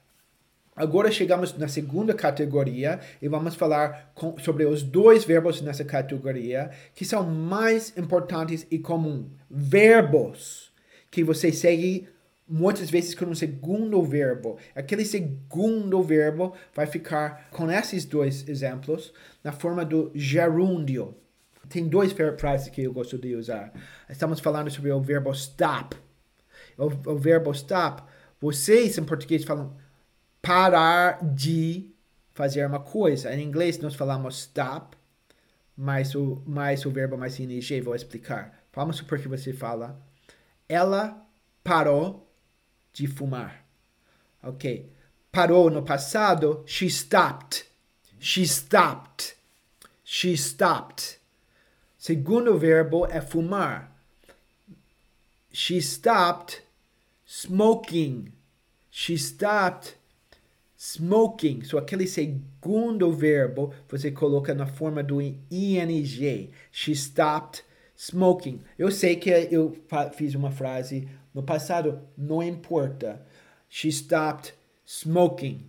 Agora 0.77 1.11
chegamos 1.13 1.57
na 1.57 1.69
segunda 1.69 2.13
categoria 2.13 2.99
e 3.23 3.29
vamos 3.29 3.55
falar 3.55 4.11
com, 4.15 4.37
sobre 4.39 4.65
os 4.67 4.83
dois 4.83 5.25
verbos 5.25 5.61
nessa 5.61 5.85
categoria 5.85 6.71
que 6.95 7.05
são 7.05 7.23
mais 7.23 7.97
importantes 7.97 8.67
e 8.71 8.79
comuns. 8.79 9.27
Verbos 9.49 10.73
que 11.13 11.23
você 11.23 11.53
segue 11.53 12.09
muitas 12.49 12.91
vezes 12.91 13.15
com 13.15 13.27
um 13.27 13.35
segundo 13.37 14.03
verbo. 14.03 14.59
Aquele 14.75 15.05
segundo 15.05 16.03
verbo 16.03 16.53
vai 16.75 16.87
ficar 16.87 17.49
com 17.53 17.71
esses 17.71 18.05
dois 18.05 18.49
exemplos 18.49 19.13
na 19.45 19.53
forma 19.53 19.85
do 19.85 20.11
gerúndio. 20.13 21.15
Tem 21.69 21.87
duas 21.87 22.13
frases 22.13 22.69
que 22.69 22.83
eu 22.83 22.93
gosto 22.93 23.17
de 23.17 23.37
usar. 23.37 23.73
Estamos 24.11 24.41
falando 24.41 24.71
sobre 24.71 24.91
o 24.91 25.01
verbo 25.01 25.31
stop. 25.33 25.97
O, 26.77 26.87
o 26.87 27.17
verbo 27.17 27.53
stop, 27.53 28.03
vocês 28.41 28.99
em 28.99 29.05
português 29.05 29.45
falam 29.45 29.84
parar 30.45 31.25
de 31.25 31.91
fazer 32.35 32.67
uma 32.67 32.79
coisa. 32.81 33.35
Em 33.35 33.43
inglês 33.43 33.79
nós 33.79 33.95
falamos 33.95 34.41
stop, 34.41 34.97
mas 35.77 36.15
o, 36.15 36.43
mais 36.47 36.85
o 36.85 36.91
verbo 36.91 37.17
mais 37.17 37.41
ing, 37.41 37.81
vou 37.81 37.95
explicar. 37.95 38.63
Vamos 38.73 38.97
supor 38.99 39.19
que 39.19 39.27
você 39.27 39.53
fala, 39.53 39.99
ela 40.69 41.27
parou 41.63 42.31
de 42.93 43.07
fumar. 43.07 43.65
Ok. 44.43 44.93
Parou 45.33 45.71
no 45.71 45.83
passado, 45.83 46.63
she 46.67 46.87
stopped. 46.91 47.65
She 48.21 48.47
stopped. 48.47 49.35
She 50.05 50.37
stopped. 50.37 51.19
Segundo 51.99 52.59
verbo 52.59 53.07
é 53.07 53.21
fumar. 53.21 53.91
She 55.51 55.81
stopped 55.81 56.63
smoking. 57.25 58.33
She 58.91 59.17
stopped 59.17 59.97
Smoking, 60.77 61.63
so 61.63 61.79
aquele 61.79 62.07
segundo 62.07 63.13
verbo 63.13 63.73
você 63.89 64.11
coloca 64.11 64.55
na 64.55 64.67
forma 64.67 65.03
do 65.03 65.23
ing. 65.23 65.41
She 66.73 66.93
stopped 66.93 67.65
smoking. 67.97 68.61
Eu 68.79 68.91
sei 68.91 69.17
que 69.17 69.31
eu 69.31 69.73
fiz 70.15 70.35
uma 70.35 70.51
frase 70.51 71.09
no 71.33 71.43
passado, 71.43 72.01
não 72.17 72.43
importa. 72.43 73.25
She 73.69 73.89
stopped 73.89 74.55
smoking. 74.85 75.67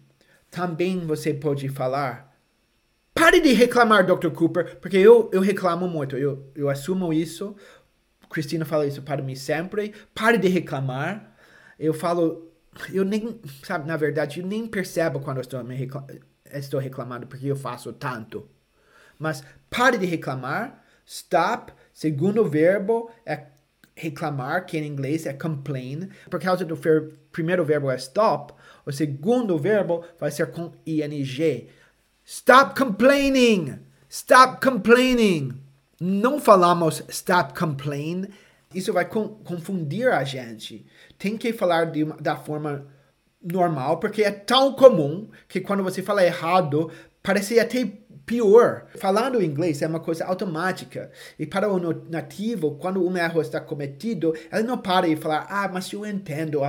Também 0.49 1.05
você 1.05 1.33
pode 1.33 1.69
falar. 1.69 2.35
Pare 3.13 3.39
de 3.39 3.53
reclamar, 3.53 4.05
Dr. 4.05 4.29
Cooper, 4.29 4.77
porque 4.79 4.97
eu, 4.97 5.29
eu 5.31 5.39
reclamo 5.39 5.87
muito. 5.87 6.17
Eu, 6.17 6.51
eu 6.55 6.69
assumo 6.69 7.13
isso. 7.13 7.55
Cristina 8.29 8.65
fala 8.65 8.85
isso 8.85 9.01
para 9.01 9.21
mim 9.21 9.35
sempre. 9.35 9.93
Pare 10.13 10.37
de 10.37 10.47
reclamar. 10.47 11.33
Eu 11.79 11.93
falo 11.93 12.51
eu 12.91 13.05
nem, 13.05 13.39
sabe, 13.63 13.87
na 13.87 13.97
verdade, 13.97 14.39
eu 14.39 14.45
nem 14.45 14.67
percebo 14.67 15.19
quando 15.19 15.37
eu 15.37 15.41
estou, 15.41 15.63
me 15.63 15.75
reclam 15.75 16.05
estou 16.53 16.79
reclamando 16.79 17.27
porque 17.27 17.47
eu 17.47 17.55
faço 17.55 17.91
tanto. 17.93 18.47
Mas 19.19 19.43
pare 19.69 19.97
de 19.97 20.05
reclamar. 20.05 20.83
Stop, 21.05 21.73
segundo 21.93 22.47
verbo 22.49 23.11
é 23.25 23.45
reclamar, 23.95 24.65
que 24.65 24.77
em 24.77 24.85
inglês 24.85 25.25
é 25.25 25.33
complain. 25.33 26.09
Por 26.29 26.39
causa 26.39 26.65
do 26.65 26.77
primeiro 27.31 27.63
verbo 27.63 27.89
é 27.89 27.95
stop, 27.95 28.53
o 28.85 28.91
segundo 28.91 29.57
verbo 29.57 30.03
vai 30.19 30.31
ser 30.31 30.51
com 30.51 30.71
ing. 30.85 31.69
Stop 32.25 32.79
complaining! 32.79 33.79
Stop 34.09 34.65
complaining! 34.65 35.61
Não 35.99 36.39
falamos 36.39 37.03
stop 37.07 37.57
complain 37.57 38.27
isso 38.75 38.91
vai 38.93 39.05
confundir 39.05 40.11
a 40.11 40.23
gente. 40.23 40.85
Tem 41.17 41.37
que 41.37 41.53
falar 41.53 41.85
de, 41.85 42.03
da 42.21 42.35
forma 42.35 42.87
normal, 43.41 43.99
porque 43.99 44.23
é 44.23 44.31
tão 44.31 44.73
comum 44.73 45.29
que 45.47 45.61
quando 45.61 45.83
você 45.83 46.01
fala 46.01 46.25
errado, 46.25 46.91
parece 47.23 47.59
até 47.59 47.91
pior. 48.25 48.87
Falando 48.97 49.41
inglês 49.41 49.81
é 49.81 49.87
uma 49.87 49.99
coisa 49.99 50.25
automática. 50.25 51.11
E 51.37 51.45
para 51.45 51.71
o 51.71 51.79
nativo, 52.09 52.75
quando 52.75 53.05
um 53.05 53.15
erro 53.15 53.41
está 53.41 53.59
cometido, 53.59 54.33
ele 54.51 54.63
não 54.63 54.77
para 54.77 55.07
e 55.07 55.15
falar, 55.15 55.45
ah, 55.49 55.69
mas 55.71 55.91
eu 55.93 56.05
entendo, 56.05 56.61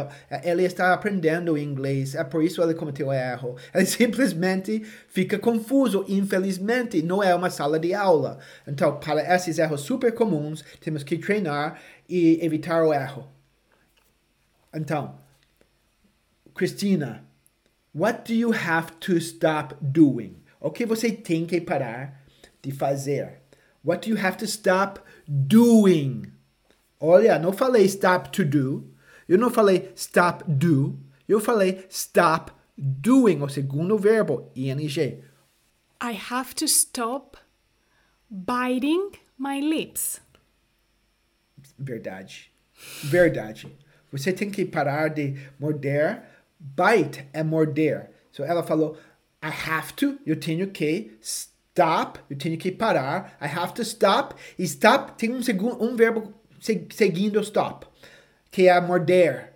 ele 0.45 0.65
está 0.65 0.93
aprendendo 0.93 1.57
inglês, 1.57 2.15
é 2.15 2.25
por 2.25 2.43
isso 2.43 2.63
ele 2.63 2.75
cometeu 2.75 3.13
erro. 3.13 3.57
Ele 3.75 3.87
simplesmente 3.87 4.85
fica 5.09 5.39
confuso. 5.39 6.05
Infelizmente, 6.09 7.03
não 7.03 7.23
é 7.23 7.35
uma 7.35 7.51
sala 7.51 7.79
de 7.79 7.95
aula. 7.95 8.39
Então, 8.67 8.99
para 8.99 9.35
esses 9.35 9.59
erros 9.59 9.81
super 9.81 10.13
comuns, 10.13 10.63
temos 10.81 11.03
que 11.03 11.17
treinar 11.17 11.81
e 12.09 12.39
evitar 12.45 12.85
o 12.85 12.93
erro. 12.93 13.29
Então, 14.75 15.19
Cristina, 16.55 17.25
what 17.95 18.25
do 18.31 18.39
you 18.39 18.53
have 18.53 18.93
to 19.01 19.17
stop 19.17 19.75
doing? 19.81 20.46
O 20.61 20.71
que 20.71 20.87
você 20.87 21.13
tem 21.13 21.47
que 21.47 21.61
parar 21.61 22.25
de 22.63 22.73
fazer? 22.73 23.43
What 23.85 24.09
do 24.09 24.17
you 24.17 24.27
have 24.27 24.37
to 24.39 24.45
stop 24.45 25.01
doing? 25.29 26.33
Olha, 26.99 27.39
não 27.39 27.53
falei 27.53 27.85
stop 27.85 28.31
to 28.31 28.45
do. 28.45 28.93
Eu 29.29 29.39
não 29.39 29.51
falei 29.51 29.93
stop 29.95 30.45
do. 30.51 30.99
Eu 31.29 31.41
falei 31.41 31.87
stop 31.91 32.53
doing, 32.77 33.43
o 33.43 33.49
segundo 33.49 33.99
verbo, 33.99 34.51
ing. 34.55 35.23
I 36.03 36.19
have 36.31 36.55
to 36.57 36.67
stop 36.67 37.39
biting 38.31 39.13
my 39.39 39.61
lips. 39.61 40.21
Verdade. 41.79 42.53
Verdade. 43.05 43.77
Você 44.13 44.33
tem 44.33 44.51
que 44.51 44.65
parar 44.65 45.09
de 45.09 45.35
morder. 45.59 46.23
Bite 46.59 47.27
é 47.33 47.43
morder. 47.43 48.11
So 48.31 48.43
ela 48.43 48.63
falou, 48.63 48.99
I 49.43 49.49
have 49.49 49.93
to, 49.95 50.19
eu 50.27 50.37
tenho 50.37 50.69
que 50.69 51.17
stop, 51.21 52.21
eu 52.31 52.37
tenho 52.37 52.59
que 52.59 52.73
parar. 52.73 53.37
I 53.41 53.47
have 53.47 53.75
to 53.75 53.83
stop. 53.83 54.35
E 54.59 54.65
stop 54.65 55.13
tem 55.19 55.35
um, 55.35 55.43
segundo, 55.43 55.83
um 55.83 55.95
verbo 55.95 56.33
seguindo 56.91 57.41
stop, 57.41 57.87
que 58.51 58.69
é 58.69 58.81
morder. 58.81 59.53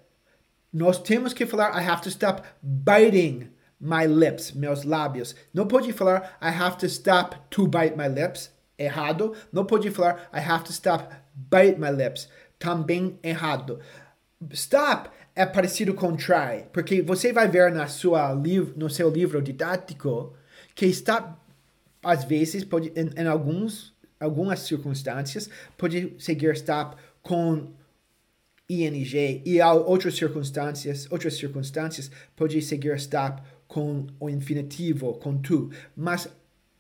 Nós 0.73 0.99
temos 0.99 1.33
que 1.33 1.47
falar 1.47 1.77
I 1.81 1.85
have 1.85 2.03
to 2.03 2.09
stop 2.09 2.43
biting 2.63 3.51
my 3.81 4.07
lips, 4.07 4.53
meus 4.53 4.85
lábios. 4.85 5.35
Não 5.53 5.67
pode 5.67 5.93
falar 5.93 6.39
I 6.41 6.49
have 6.49 6.77
to 6.79 6.87
stop 6.87 7.37
to 7.51 7.67
bite 7.67 7.97
my 7.97 8.09
lips, 8.09 8.53
errado. 8.79 9.35
Não 9.53 9.65
pode 9.65 9.91
falar 9.91 10.29
I 10.33 10.39
have 10.39 10.65
to 10.65 10.73
stop 10.73 11.13
bite 11.35 11.79
my 11.81 11.91
lips, 11.91 12.29
também 12.59 13.19
errado. 13.23 13.81
Stop! 14.53 15.11
É 15.35 15.47
parecido 15.47 15.95
com 15.95 16.17
try, 16.17 16.67
porque 16.73 17.03
você 17.03 17.33
vai 17.33 17.49
ver 17.49 17.73
na 17.73 17.87
sua 17.87 18.35
no 18.35 18.91
seu 18.91 19.09
livro 19.09 19.41
didático 19.41 20.35
que 20.75 20.87
está 20.87 21.39
às 22.03 22.25
vezes 22.25 22.65
pode 22.65 22.93
em, 22.97 23.11
em 23.17 23.27
alguns 23.27 23.95
algumas 24.19 24.61
circunstâncias 24.61 25.49
pode 25.79 26.15
seguir 26.19 26.53
stop 26.55 26.97
com 27.23 27.73
ing 28.69 29.43
e 29.45 29.63
outras 29.63 30.15
circunstâncias 30.17 31.07
outras 31.11 31.35
circunstâncias 31.35 32.11
pode 32.35 32.61
seguir 32.61 32.97
stop 32.97 33.41
com 33.71 34.09
o 34.19 34.29
infinitivo 34.29 35.15
com 35.15 35.39
tu. 35.39 35.71
Mas 35.97 36.29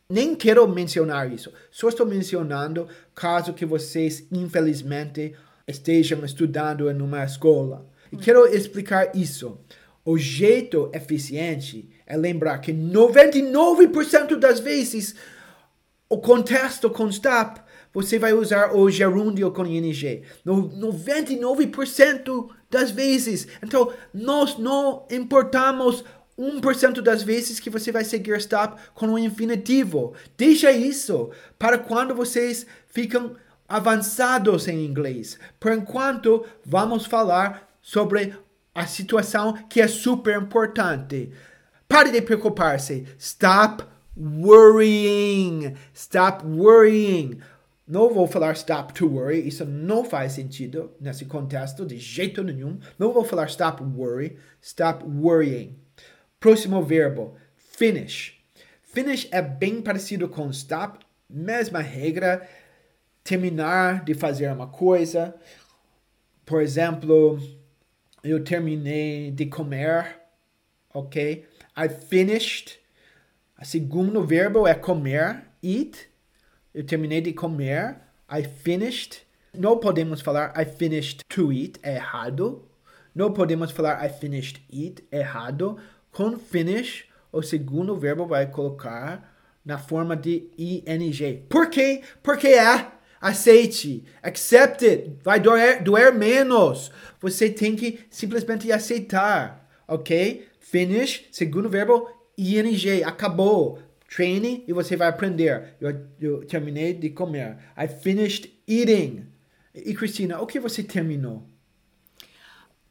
nem 0.08 0.34
quero 0.34 0.66
mencionar 0.66 1.32
isso. 1.32 1.52
Só 1.70 1.88
estou 1.88 2.04
mencionando 2.04 2.88
caso 3.14 3.54
que 3.54 3.64
vocês 3.64 4.26
infelizmente 4.32 5.36
estejam 5.70 6.24
estudando 6.24 6.90
em 6.90 7.00
uma 7.00 7.24
escola 7.24 7.88
e 8.12 8.16
quero 8.16 8.46
explicar 8.46 9.14
isso. 9.14 9.58
O 10.04 10.18
jeito 10.18 10.90
eficiente 10.92 11.88
é 12.06 12.16
lembrar 12.16 12.58
que 12.58 12.72
99% 12.72 14.36
das 14.36 14.58
vezes 14.60 15.14
o 16.08 16.18
contexto 16.18 16.90
com 16.90 17.08
stop 17.08 17.60
você 17.92 18.18
vai 18.18 18.32
usar 18.32 18.74
o 18.74 18.88
gerúndio 18.90 19.50
com 19.50 19.66
ing. 19.66 20.22
No 20.44 20.68
99% 20.70 22.48
das 22.70 22.90
vezes. 22.90 23.48
Então, 23.62 23.92
nós 24.14 24.56
não 24.58 25.06
importamos 25.10 26.04
1% 26.38 27.00
das 27.00 27.22
vezes 27.22 27.60
que 27.60 27.68
você 27.68 27.92
vai 27.92 28.04
seguir 28.04 28.36
stop 28.38 28.80
com 28.94 29.08
o 29.08 29.18
infinitivo. 29.18 30.14
Deixa 30.38 30.70
isso 30.70 31.30
para 31.58 31.78
quando 31.78 32.14
vocês 32.14 32.66
ficam 32.86 33.36
avançados 33.70 34.66
em 34.66 34.84
inglês. 34.84 35.38
Por 35.60 35.72
enquanto, 35.72 36.44
vamos 36.66 37.06
falar 37.06 37.70
sobre 37.80 38.34
a 38.74 38.84
situação 38.84 39.52
que 39.68 39.80
é 39.80 39.86
super 39.86 40.42
importante. 40.42 41.30
Pare 41.88 42.10
de 42.10 42.20
preocupar-se. 42.20 43.06
Stop 43.16 43.84
worrying. 44.16 45.74
Stop 45.94 46.44
worrying. 46.44 47.38
Não 47.86 48.12
vou 48.12 48.26
falar 48.26 48.52
stop 48.52 48.92
to 48.92 49.08
worry, 49.08 49.48
isso 49.48 49.64
não 49.64 50.04
faz 50.04 50.34
sentido 50.34 50.92
nesse 51.00 51.24
contexto 51.24 51.84
de 51.84 51.98
jeito 51.98 52.40
nenhum. 52.44 52.78
Não 52.96 53.12
vou 53.12 53.24
falar 53.24 53.46
stop 53.46 53.82
worry, 53.82 54.36
stop 54.62 55.04
worrying. 55.04 55.76
Próximo 56.38 56.84
verbo, 56.84 57.34
finish. 57.56 58.38
Finish 58.84 59.26
é 59.32 59.42
bem 59.42 59.82
parecido 59.82 60.28
com 60.28 60.50
stop, 60.50 61.04
mesma 61.28 61.80
regra, 61.80 62.48
terminar 63.30 64.04
de 64.04 64.12
fazer 64.12 64.52
uma 64.52 64.66
coisa. 64.66 65.32
Por 66.44 66.60
exemplo, 66.60 67.38
eu 68.24 68.42
terminei 68.42 69.30
de 69.30 69.46
comer, 69.46 70.20
ok? 70.92 71.46
I 71.76 71.88
finished. 71.88 72.80
O 73.60 73.64
segundo 73.64 74.26
verbo 74.26 74.66
é 74.66 74.74
comer, 74.74 75.44
eat. 75.62 76.08
Eu 76.74 76.84
terminei 76.84 77.20
de 77.20 77.32
comer. 77.32 77.98
I 78.28 78.42
finished. 78.42 79.22
Não 79.54 79.78
podemos 79.78 80.20
falar 80.20 80.52
I 80.60 80.64
finished 80.64 81.24
to 81.28 81.52
eat, 81.52 81.78
é 81.84 81.94
errado. 81.94 82.68
Não 83.14 83.32
podemos 83.32 83.70
falar 83.70 84.04
I 84.04 84.08
finished 84.08 84.60
eat, 84.72 85.04
é 85.12 85.20
errado. 85.20 85.78
Com 86.10 86.36
finish, 86.36 87.04
o 87.30 87.42
segundo 87.42 87.94
verbo 87.94 88.26
vai 88.26 88.50
colocar 88.50 89.32
na 89.64 89.78
forma 89.78 90.16
de 90.16 90.50
ing. 90.58 91.46
Por 91.48 91.70
quê? 91.70 92.02
Porque 92.22 92.48
é 92.48 92.98
Aceite. 93.20 94.04
Accept 94.22 94.82
it. 94.82 95.12
Vai 95.22 95.38
doer, 95.38 95.82
doer 95.82 96.14
menos. 96.14 96.90
Você 97.20 97.50
tem 97.50 97.76
que 97.76 98.00
simplesmente 98.08 98.72
aceitar. 98.72 99.68
Ok? 99.86 100.48
Finish. 100.58 101.26
Segundo 101.30 101.68
verbo, 101.68 102.08
ing. 102.38 103.02
Acabou. 103.04 103.78
Treine 104.08 104.64
e 104.66 104.72
você 104.72 104.96
vai 104.96 105.08
aprender. 105.08 105.76
Eu, 105.80 106.06
eu 106.20 106.46
terminei 106.46 106.94
de 106.94 107.10
comer. 107.10 107.58
I 107.76 107.86
finished 107.86 108.50
eating. 108.66 109.26
E 109.72 109.94
Cristina, 109.94 110.40
o 110.40 110.46
que 110.46 110.58
você 110.58 110.82
terminou? 110.82 111.46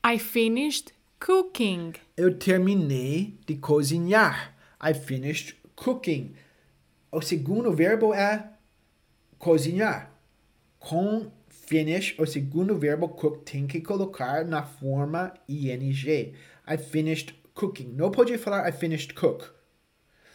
I 0.06 0.18
finished 0.18 0.94
cooking. 1.20 1.94
Eu 2.15 2.38
terminei 2.38 3.38
de 3.46 3.56
cozinhar. 3.56 4.56
I 4.82 4.94
finished 4.94 5.58
cooking. 5.76 6.36
O 7.12 7.20
segundo 7.20 7.74
verbo 7.74 8.13
é 8.13 8.52
cozinhar 9.38 10.18
com 10.80 11.32
finish, 11.50 12.15
o 12.18 12.26
segundo 12.26 12.78
verbo 12.78 13.10
cook 13.10 13.44
tem 13.44 13.68
que 13.68 13.82
colocar 13.82 14.44
na 14.46 14.63
forma 14.63 15.34
ing. 15.48 16.34
I 16.68 16.78
finished 16.78 17.36
cooking. 17.54 17.94
Não 17.96 18.10
pode 18.10 18.38
falar 18.38 18.68
I 18.68 18.72
finished 18.72 19.13
cook. 19.13 19.46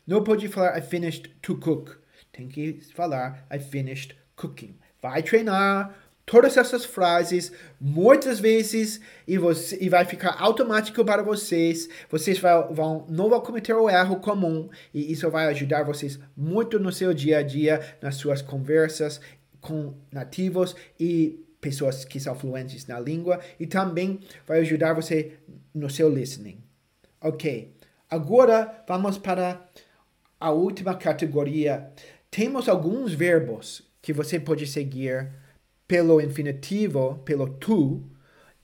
Não 0.06 0.22
pode 0.22 0.46
falar 0.48 0.78
I 0.78 0.82
finished 0.82 1.34
to 1.42 1.56
cook. 1.56 1.96
Tem 2.30 2.46
que 2.48 2.80
falar 2.94 3.46
I 3.50 3.58
finished 3.58 4.16
cooking. 4.36 4.76
Vai 5.00 5.22
treinar 5.22 5.94
todas 6.26 6.56
essas 6.56 6.84
frases 6.84 7.52
muitas 7.80 8.40
vezes 8.40 9.00
e, 9.26 9.36
você, 9.36 9.78
e 9.80 9.88
vai 9.88 10.04
ficar 10.04 10.36
automático 10.38 11.04
para 11.04 11.22
vocês. 11.22 11.88
Vocês 12.10 12.38
vai, 12.38 12.62
vão, 12.72 13.06
não 13.08 13.28
vão 13.28 13.40
cometer 13.40 13.74
o 13.74 13.88
erro 13.88 14.16
comum 14.16 14.68
e 14.92 15.12
isso 15.12 15.28
vai 15.30 15.46
ajudar 15.46 15.84
vocês 15.84 16.18
muito 16.36 16.78
no 16.78 16.92
seu 16.92 17.12
dia 17.12 17.38
a 17.38 17.42
dia, 17.42 17.96
nas 18.00 18.16
suas 18.16 18.40
conversas 18.40 19.20
com 19.64 19.94
nativos 20.12 20.76
e 21.00 21.44
pessoas 21.60 22.04
que 22.04 22.20
são 22.20 22.34
fluentes 22.34 22.86
na 22.86 23.00
língua 23.00 23.40
e 23.58 23.66
também 23.66 24.20
vai 24.46 24.60
ajudar 24.60 24.92
você 24.92 25.38
no 25.74 25.88
seu 25.88 26.08
listening. 26.08 26.58
Ok, 27.20 27.74
agora 28.10 28.84
vamos 28.86 29.16
para 29.16 29.66
a 30.38 30.50
última 30.50 30.94
categoria. 30.94 31.90
Temos 32.30 32.68
alguns 32.68 33.14
verbos 33.14 33.82
que 34.02 34.12
você 34.12 34.38
pode 34.38 34.66
seguir 34.66 35.30
pelo 35.88 36.20
infinitivo, 36.20 37.22
pelo 37.24 37.48
tu, 37.48 38.04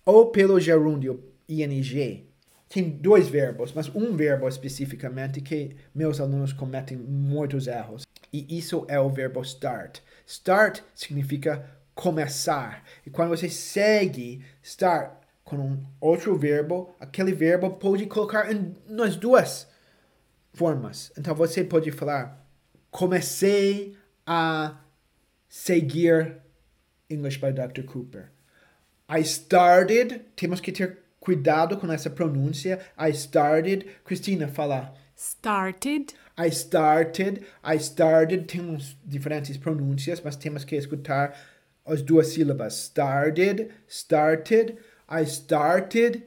ou 0.05 0.27
pelo 0.31 0.61
gerúndio 0.61 1.25
ing. 1.49 2.27
Tem 2.69 2.89
dois 2.89 3.29
verbos, 3.29 3.73
mas 3.73 3.89
um 3.95 4.15
verbo 4.15 4.47
especificamente 4.47 5.41
que 5.41 5.75
meus 5.95 6.21
alunos 6.21 6.53
cometem 6.53 6.97
muitos 6.97 7.67
erros. 7.67 8.07
E 8.33 8.47
isso 8.57 8.85
é 8.89 9.01
o 9.01 9.09
verbo 9.09 9.41
start. 9.43 10.01
Start 10.31 10.81
significa 10.95 11.69
começar. 11.93 12.85
E 13.05 13.11
quando 13.11 13.31
você 13.31 13.51
segue 13.51 14.45
start 14.63 15.13
com 15.43 15.57
um 15.57 15.85
outro 16.01 16.39
verbo, 16.39 16.95
aquele 17.01 17.33
verbo 17.33 17.71
pode 17.71 18.07
colocar 18.07 18.53
em, 18.53 18.77
nas 18.87 19.17
duas 19.17 19.67
formas. 20.55 21.11
Então 21.19 21.35
você 21.35 21.65
pode 21.65 21.91
falar: 21.91 22.47
comecei 22.93 23.97
a 24.25 24.79
seguir 25.49 26.37
English 27.11 27.41
by 27.41 27.53
Dr. 27.53 27.83
Cooper. 27.83 28.31
I 29.09 29.23
started, 29.23 30.21
temos 30.37 30.61
que 30.61 30.71
ter 30.71 30.97
cuidado 31.19 31.77
com 31.77 31.91
essa 31.91 32.09
pronúncia. 32.09 32.79
I 32.97 33.11
started, 33.11 33.85
Cristina, 34.05 34.47
fala. 34.47 34.95
Started. 35.23 36.15
I 36.39 36.49
started, 36.49 37.45
I 37.63 37.77
started, 37.77 38.49
temos 38.49 38.95
diferentes 39.07 39.59
pronúncias, 39.59 40.25
mas 40.25 40.35
temos 40.35 40.65
que 40.65 40.79
escutar 40.79 41.35
as 41.87 42.01
duas 42.01 42.29
sílabas. 42.29 42.73
Started, 42.73 43.71
started, 43.87 44.79
I 45.11 45.27
started 45.27 46.23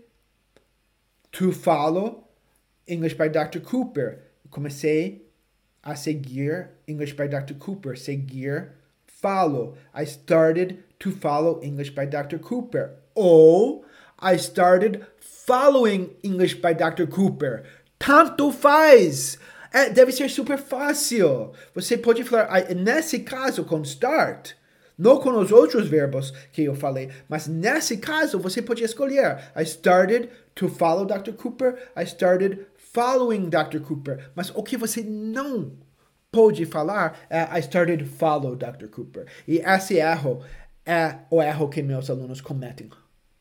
to 1.32 1.52
follow 1.52 2.28
English 2.86 3.16
by 3.16 3.30
Dr. 3.30 3.62
Cooper. 3.62 4.20
Comecei 4.52 5.24
a 5.84 5.96
seguir 5.96 6.70
English 6.86 7.14
by 7.14 7.26
Dr. 7.26 7.56
Cooper. 7.56 7.96
Seguir, 7.96 8.76
follow. 9.08 9.76
I 9.92 10.06
started 10.06 10.84
to 11.00 11.12
follow 11.12 11.60
English 11.64 11.96
by 11.96 12.06
Dr. 12.06 12.38
Cooper. 12.38 12.92
Ou 13.18 13.84
I 14.20 14.38
started 14.38 15.04
following 15.20 16.12
English 16.22 16.62
by 16.62 16.74
Dr. 16.74 17.08
Cooper. 17.08 17.64
Tanto 18.06 18.52
faz. 18.52 19.38
É, 19.72 19.90
deve 19.90 20.12
ser 20.12 20.30
super 20.30 20.58
fácil. 20.58 21.52
Você 21.74 21.98
pode 21.98 22.24
falar, 22.24 22.74
nesse 22.76 23.20
caso, 23.20 23.64
com 23.64 23.82
start, 23.82 24.52
não 24.98 25.20
com 25.20 25.32
os 25.38 25.52
outros 25.52 25.88
verbos 25.88 26.32
que 26.52 26.64
eu 26.64 26.76
falei, 26.76 27.10
mas 27.28 27.48
nesse 27.48 27.98
caso 27.98 28.38
você 28.38 28.62
pode 28.62 28.84
escolher. 28.84 29.52
I 29.56 29.64
started 29.64 30.30
to 30.56 30.68
follow 30.68 31.06
Dr. 31.06 31.32
Cooper. 31.32 31.76
I 31.98 32.04
started 32.04 32.68
following 32.76 33.50
Dr. 33.50 33.80
Cooper. 33.80 34.32
Mas 34.36 34.52
o 34.54 34.62
que 34.62 34.78
você 34.78 35.02
não 35.02 35.72
pode 36.32 36.66
falar 36.66 37.26
é 37.30 37.42
I 37.58 37.60
started 37.62 38.06
follow 38.06 38.56
Dr. 38.56 38.88
Cooper. 38.88 39.26
E 39.48 39.60
esse 39.60 39.96
erro 39.96 40.44
é 40.86 41.20
o 41.32 41.42
erro 41.42 41.70
que 41.70 41.82
meus 41.82 42.10
alunos 42.10 42.42
cometem. 42.42 42.90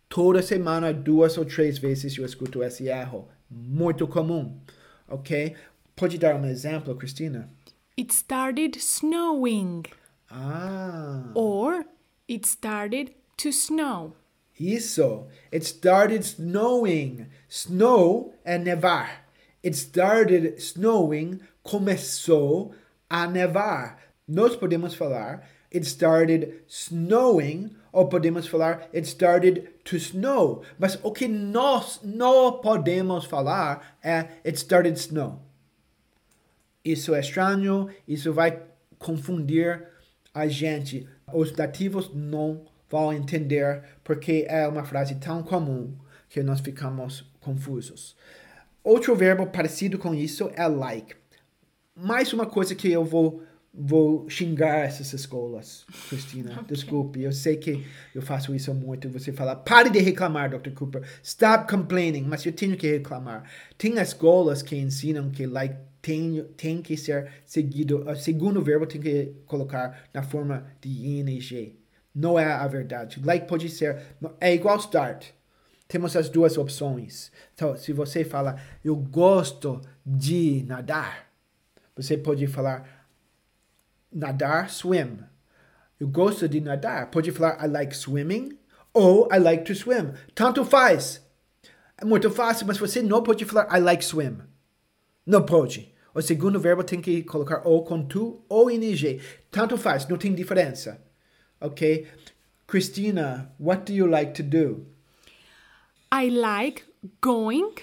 Toda 0.09 0.41
semana, 0.41 0.93
duas 0.93 1.37
ou 1.37 1.45
três 1.45 1.79
vezes 1.79 2.17
eu 2.17 2.25
escuto 2.25 2.63
esse 2.63 2.87
erro. 2.87 3.29
Muito 3.55 4.09
comum, 4.09 4.59
ok? 5.07 5.55
Pode 5.95 6.17
dar 6.17 6.37
um 6.37 6.47
exemplo, 6.47 6.97
Cristina? 6.97 7.51
It 7.99 8.13
started 8.15 8.79
snowing. 8.79 9.85
Ah. 10.31 11.31
Or 11.35 11.85
it 12.27 12.47
started 12.47 13.13
to 13.37 13.53
snow. 13.53 14.15
Isso. 14.59 15.27
It 15.53 15.67
started 15.67 16.25
snowing. 16.25 17.27
Snow 17.49 18.33
é 18.45 18.57
nevar. 18.57 19.27
It 19.63 19.77
started 19.77 20.59
snowing. 20.59 21.41
Começou 21.63 22.75
a 23.11 23.27
nevar. 23.27 23.99
Nós 24.27 24.57
podemos 24.57 24.95
falar 24.95 25.47
it 25.75 25.87
started 25.87 26.65
snowing 26.69 27.77
ou 27.93 28.09
podemos 28.09 28.47
falar 28.47 28.89
it 28.95 29.07
started 29.07 29.69
to 29.85 29.97
snow. 29.97 30.63
Mas 30.79 30.99
o 31.03 31.13
que 31.13 31.29
nós 31.29 32.01
não 32.03 32.61
podemos 32.61 33.27
falar 33.27 33.99
é 34.03 34.29
it 34.45 34.57
started 34.57 34.99
snow. 34.99 35.41
Isso 36.85 37.15
é 37.15 37.21
estranho, 37.21 37.89
isso 38.09 38.33
vai 38.33 38.61
confundir 38.99 39.87
a 40.35 40.49
gente. 40.49 41.07
Os 41.33 41.53
dativos 41.53 42.11
não 42.13 42.65
vão 42.91 43.13
entender 43.13 43.83
porque 44.03 44.47
é 44.49 44.67
uma 44.67 44.85
frase 44.85 45.15
tão 45.17 45.43
comum 45.43 45.95
que 46.29 46.43
nós 46.43 46.61
ficamos 46.61 47.31
confusos. 47.41 48.17
Outro 48.83 49.15
verbo 49.15 49.47
parecido 49.47 49.99
com 49.99 50.15
isso 50.15 50.51
é 50.57 50.67
like. 50.67 51.15
Mais 51.95 52.33
uma 52.33 52.47
coisa 52.47 52.75
que 52.75 52.91
eu 52.91 53.05
vou 53.05 53.43
vou 53.75 54.29
xingar 54.29 54.81
essas 54.81 55.13
escolas, 55.13 55.85
Cristina. 56.09 56.53
Okay. 56.53 56.65
Desculpe, 56.69 57.23
eu 57.23 57.33
sei 57.33 57.57
que 57.57 57.85
eu 58.15 58.21
faço 58.21 58.55
isso 58.55 58.75
muito. 58.75 59.09
Você 59.09 59.33
fala, 59.33 59.57
pare 59.57 59.91
de 59.91 59.99
reclamar, 59.99 60.51
Dr. 60.51 60.71
Cooper. 60.71 61.03
Stop 61.23 61.71
complaining. 61.71 62.23
Mas 62.23 62.45
eu 62.45 62.53
tenho 62.53 62.77
que 62.77 62.91
reclamar. 62.91 63.51
Tem 63.79 63.99
escolas 63.99 64.63
que 64.63 64.77
ensinam 64.77 65.31
que 65.31 65.47
like 65.47 65.77
tem, 66.03 66.43
tem 66.57 66.83
que 66.83 66.97
ser 66.97 67.31
seguido, 67.47 68.05
o 68.11 68.17
segundo 68.17 68.61
verbo 68.61 68.87
tem 68.87 69.01
que 69.01 69.37
colocar 69.47 70.05
na 70.13 70.23
forma 70.23 70.67
de 70.81 70.89
ing. 70.91 71.79
Não 72.15 72.39
é 72.39 72.53
a 72.53 72.67
verdade. 72.67 73.23
Like 73.25 73.47
pode 73.47 73.69
ser, 73.69 74.03
é 74.41 74.53
igual 74.53 74.77
start. 74.79 75.29
Temos 75.87 76.17
as 76.17 76.29
duas 76.29 76.59
opções. 76.59 77.31
Então, 77.55 77.77
se 77.77 77.93
você 77.93 78.25
fala, 78.25 78.57
eu 78.85 78.97
gosto 78.97 79.81
de 80.05 80.65
nadar, 80.67 81.31
você 81.95 82.17
pode 82.19 82.47
falar, 82.47 83.02
nadar, 84.13 84.71
swim. 84.71 85.19
Eu 85.99 86.09
gosto 86.09 86.49
de 86.49 86.61
nadar. 86.61 87.11
Pode 87.11 87.31
falar, 87.31 87.65
I 87.65 87.69
like 87.69 87.97
swimming 87.97 88.59
ou 88.93 89.29
I 89.33 89.39
like 89.39 89.65
to 89.65 89.75
swim. 89.75 90.13
Tanto 90.35 90.65
faz. 90.65 91.25
É 91.97 92.05
muito 92.05 92.31
fácil, 92.31 92.67
mas 92.67 92.79
você 92.79 93.01
não 93.03 93.23
pode 93.23 93.45
falar, 93.45 93.69
I 93.77 93.81
like 93.81 94.05
swim. 94.05 94.39
Não 95.25 95.45
pode. 95.45 95.95
O 96.15 96.21
segundo 96.21 96.61
verbo 96.61 96.85
tem 96.85 97.01
que 97.01 97.23
colocar 97.23 97.63
ou 97.65 97.85
com 97.85 98.05
tu 98.05 98.45
ou 98.49 98.71
ing. 98.71 99.21
Tanto 99.51 99.79
faz, 99.79 100.07
não 100.09 100.19
tem 100.19 100.35
diferença. 100.35 101.01
Ok? 101.61 102.07
Christina, 102.67 103.53
what 103.59 103.85
do 103.85 103.93
you 103.93 104.07
like 104.07 104.33
to 104.33 104.43
do? 104.43 104.87
I 106.13 106.29
like 106.29 106.85
going 107.21 107.75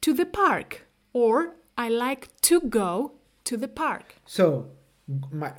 to 0.00 0.12
the 0.12 0.26
park. 0.26 0.82
Or 1.12 1.54
I 1.76 1.88
like 1.88 2.28
to 2.42 2.60
go 2.60 3.12
to 3.44 3.56
the 3.56 3.68
park. 3.68 4.16
So, 4.26 4.70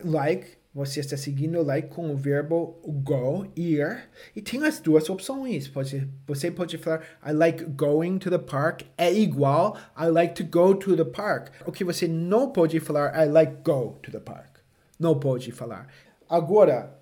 like 0.03 0.63
você 0.73 1.01
está 1.01 1.15
seguindo 1.15 1.61
like 1.61 1.89
com 1.89 2.11
o 2.11 2.17
verbo 2.17 2.79
go, 2.83 3.45
ir, 3.55 4.09
e 4.35 4.41
tem 4.41 4.65
as 4.65 4.79
duas 4.79 5.07
opções. 5.07 5.67
Pode, 5.67 6.09
você 6.25 6.49
pode 6.49 6.79
falar 6.79 7.03
I 7.23 7.31
like 7.31 7.63
going 7.63 8.17
to 8.17 8.31
the 8.31 8.39
park 8.39 8.81
é 8.97 9.13
igual 9.13 9.77
I 9.95 10.07
like 10.07 10.33
to 10.33 10.43
go 10.43 10.73
to 10.73 10.95
the 10.95 11.05
park. 11.05 11.51
O 11.65 11.71
que 11.71 11.83
você 11.83 12.07
não 12.07 12.51
pode 12.51 12.79
falar 12.79 13.13
I 13.15 13.29
like 13.29 13.57
go 13.63 13.99
to 14.01 14.09
the 14.09 14.19
park. 14.19 14.57
Não 14.99 15.19
pode 15.19 15.51
falar. 15.51 15.87
Agora, 16.27 16.99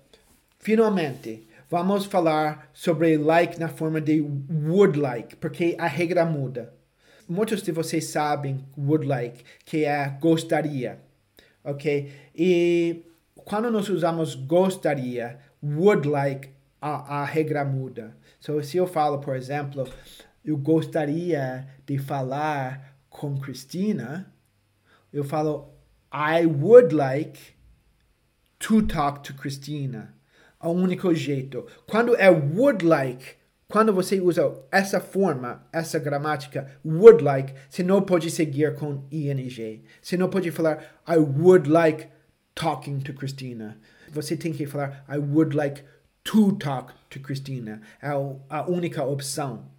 finalmente, 0.58 1.48
vamos 1.70 2.04
falar 2.04 2.68
sobre 2.74 3.16
like 3.16 3.58
na 3.58 3.68
forma 3.68 4.02
de 4.02 4.20
would 4.20 4.98
like, 4.98 5.36
porque 5.36 5.76
a 5.78 5.86
regra 5.86 6.26
muda. 6.26 6.74
Muitos 7.26 7.62
de 7.62 7.72
vocês 7.72 8.08
sabem 8.08 8.62
would 8.76 9.06
like, 9.06 9.42
que 9.64 9.86
é 9.86 10.10
gostaria, 10.20 11.00
ok? 11.64 12.12
E 12.34 13.04
quando 13.34 13.70
nós 13.70 13.88
usamos 13.88 14.34
gostaria, 14.34 15.38
would 15.62 16.08
like, 16.08 16.50
a, 16.80 17.20
a 17.20 17.24
regra 17.24 17.64
muda. 17.64 18.16
So, 18.40 18.60
se 18.62 18.76
eu 18.76 18.86
falo, 18.88 19.20
por 19.20 19.36
exemplo, 19.36 19.88
eu 20.44 20.56
gostaria 20.56 21.68
de 21.86 21.96
falar 21.96 22.96
com 23.08 23.38
Cristina, 23.38 24.34
eu 25.12 25.22
falo, 25.22 25.72
I 26.12 26.44
would 26.44 26.92
like 26.92 27.38
to 28.58 28.82
talk 28.82 29.22
to 29.22 29.34
Christina. 29.34 30.14
É 30.60 30.66
o 30.66 30.70
único 30.70 31.14
jeito. 31.14 31.66
Quando 31.86 32.16
é 32.16 32.28
would 32.28 32.84
like, 32.84 33.36
quando 33.72 33.90
você 33.90 34.20
usa 34.20 34.54
essa 34.70 35.00
forma, 35.00 35.66
essa 35.72 35.98
gramática, 35.98 36.70
would 36.84 37.24
like, 37.24 37.54
você 37.70 37.82
não 37.82 38.02
pode 38.02 38.30
seguir 38.30 38.74
com 38.74 39.02
ing. 39.10 39.82
Você 40.02 40.14
não 40.14 40.28
pode 40.28 40.50
falar, 40.50 41.02
I 41.08 41.16
would 41.16 41.70
like 41.70 42.06
talking 42.54 42.98
to 43.00 43.14
Christina. 43.14 43.78
Você 44.10 44.36
tem 44.36 44.52
que 44.52 44.66
falar 44.66 45.02
I 45.08 45.16
would 45.16 45.56
like 45.56 45.84
to 46.24 46.52
talk 46.56 46.92
to 47.08 47.18
Christina. 47.18 47.80
É 48.02 48.08
a 48.08 48.68
única 48.68 49.02
opção. 49.04 49.70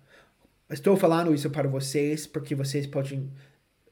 Estou 0.72 0.98
falando 0.98 1.32
isso 1.32 1.52
para 1.52 1.70
vocês 1.70 2.26
porque 2.26 2.56
vocês 2.56 2.88
podem 2.88 3.32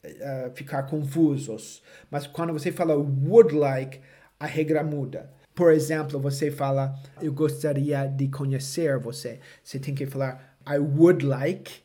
uh, 0.03 0.51
ficar 0.55 0.81
confusos. 0.87 1.83
Mas 2.09 2.25
quando 2.25 2.53
você 2.53 2.71
fala 2.71 2.95
would 2.95 3.53
like, 3.53 4.01
a 4.39 4.47
regra 4.47 4.83
muda. 4.83 5.31
Por 5.61 5.71
exemplo, 5.71 6.19
você 6.19 6.49
fala 6.49 6.99
eu 7.21 7.31
gostaria 7.31 8.07
de 8.07 8.27
conhecer 8.29 8.97
você. 8.97 9.39
Você 9.63 9.77
tem 9.77 9.93
que 9.93 10.07
falar 10.07 10.57
I 10.67 10.79
would 10.79 11.23
like 11.23 11.83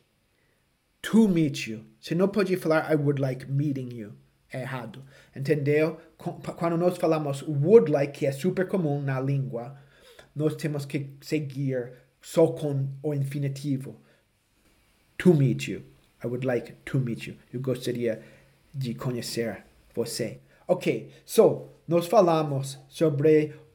to 1.03 1.27
meet 1.27 1.67
you. 1.67 1.85
Você 2.01 2.15
não 2.15 2.27
pode 2.27 2.57
falar 2.57 2.91
I 2.91 2.95
would 2.95 3.21
like 3.21 3.45
meeting 3.45 3.93
you 3.93 4.13
é 4.51 4.61
errado. 4.61 5.05
Entendeu? 5.35 5.99
Quando 6.17 6.75
nós 6.75 6.97
falamos 6.97 7.43
would 7.43 7.91
like, 7.91 8.17
que 8.17 8.25
é 8.25 8.31
super 8.31 8.67
comum 8.67 8.99
na 8.99 9.21
língua, 9.21 9.77
nós 10.35 10.55
temos 10.55 10.83
que 10.83 11.11
seguir 11.21 11.93
só 12.19 12.47
com 12.47 12.89
o 13.03 13.13
infinitivo. 13.13 14.01
To 15.19 15.35
meet 15.35 15.67
you. 15.67 15.83
I 16.23 16.25
would 16.25 16.47
like 16.47 16.73
to 16.83 16.99
meet 16.99 17.27
you. 17.27 17.35
Eu 17.53 17.61
gostaria 17.61 18.23
de 18.73 18.95
conhecer 18.95 19.65
você. 19.93 20.39
Ok, 20.67 21.11
so, 21.23 21.69
nós 21.87 22.07
falamos 22.07 22.79
sobre 22.89 23.66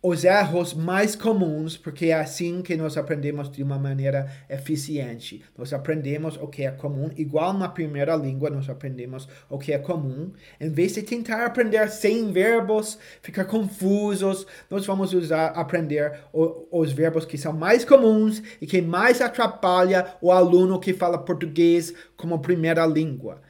os 0.00 0.22
erros 0.22 0.74
mais 0.74 1.16
comuns, 1.16 1.76
porque 1.76 2.06
é 2.06 2.14
assim 2.14 2.62
que 2.62 2.76
nós 2.76 2.96
aprendemos 2.96 3.50
de 3.50 3.62
uma 3.64 3.78
maneira 3.78 4.30
eficiente. 4.48 5.42
Nós 5.56 5.72
aprendemos 5.72 6.36
o 6.36 6.46
que 6.46 6.62
é 6.62 6.70
comum, 6.70 7.10
igual 7.16 7.52
na 7.52 7.68
primeira 7.68 8.14
língua, 8.14 8.48
nós 8.48 8.70
aprendemos 8.70 9.28
o 9.50 9.58
que 9.58 9.72
é 9.72 9.78
comum. 9.78 10.32
Em 10.60 10.70
vez 10.70 10.94
de 10.94 11.02
tentar 11.02 11.44
aprender 11.44 11.88
sem 11.90 12.30
verbos, 12.30 12.96
ficar 13.20 13.44
confusos, 13.46 14.46
nós 14.70 14.86
vamos 14.86 15.12
usar 15.12 15.48
aprender 15.48 16.20
o, 16.32 16.68
os 16.70 16.92
verbos 16.92 17.24
que 17.24 17.36
são 17.36 17.52
mais 17.52 17.84
comuns 17.84 18.40
e 18.60 18.66
que 18.66 18.80
mais 18.80 19.20
atrapalha 19.20 20.14
o 20.20 20.30
aluno 20.30 20.78
que 20.78 20.94
fala 20.94 21.18
português 21.18 21.92
como 22.16 22.38
primeira 22.38 22.86
língua. 22.86 23.40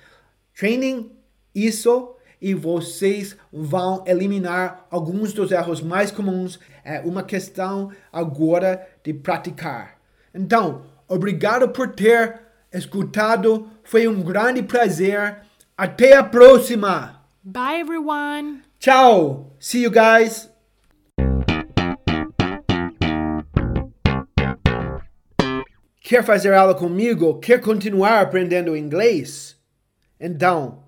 Treinem 0.55 1.13
isso 1.55 2.15
e 2.41 2.55
vocês 2.55 3.37
vão 3.53 4.05
eliminar 4.07 4.87
alguns 4.91 5.33
dos 5.33 5.51
erros 5.51 5.81
mais 5.81 6.11
comuns. 6.11 6.59
É 6.85 7.01
uma 7.01 7.23
questão 7.23 7.91
agora 8.13 8.87
de 9.03 9.13
praticar. 9.13 9.99
Então, 10.35 10.83
obrigado 11.07 11.69
por 11.71 11.89
ter 11.89 12.41
escutado. 12.73 13.69
Foi 13.83 14.07
um 14.07 14.23
grande 14.23 14.63
prazer. 14.63 15.39
Até 15.77 16.17
a 16.17 16.25
próxima. 16.25 17.23
Bye, 17.43 17.81
everyone. 17.81 18.63
Tchau. 18.79 19.57
See 19.59 19.83
you 19.83 19.91
guys. 19.91 20.51
Quer 26.01 26.25
fazer 26.25 26.55
aula 26.55 26.75
comigo? 26.75 27.39
Quer 27.39 27.61
continuar 27.61 28.23
aprendendo 28.23 28.75
inglês? 28.75 29.61
Então, 30.19 30.88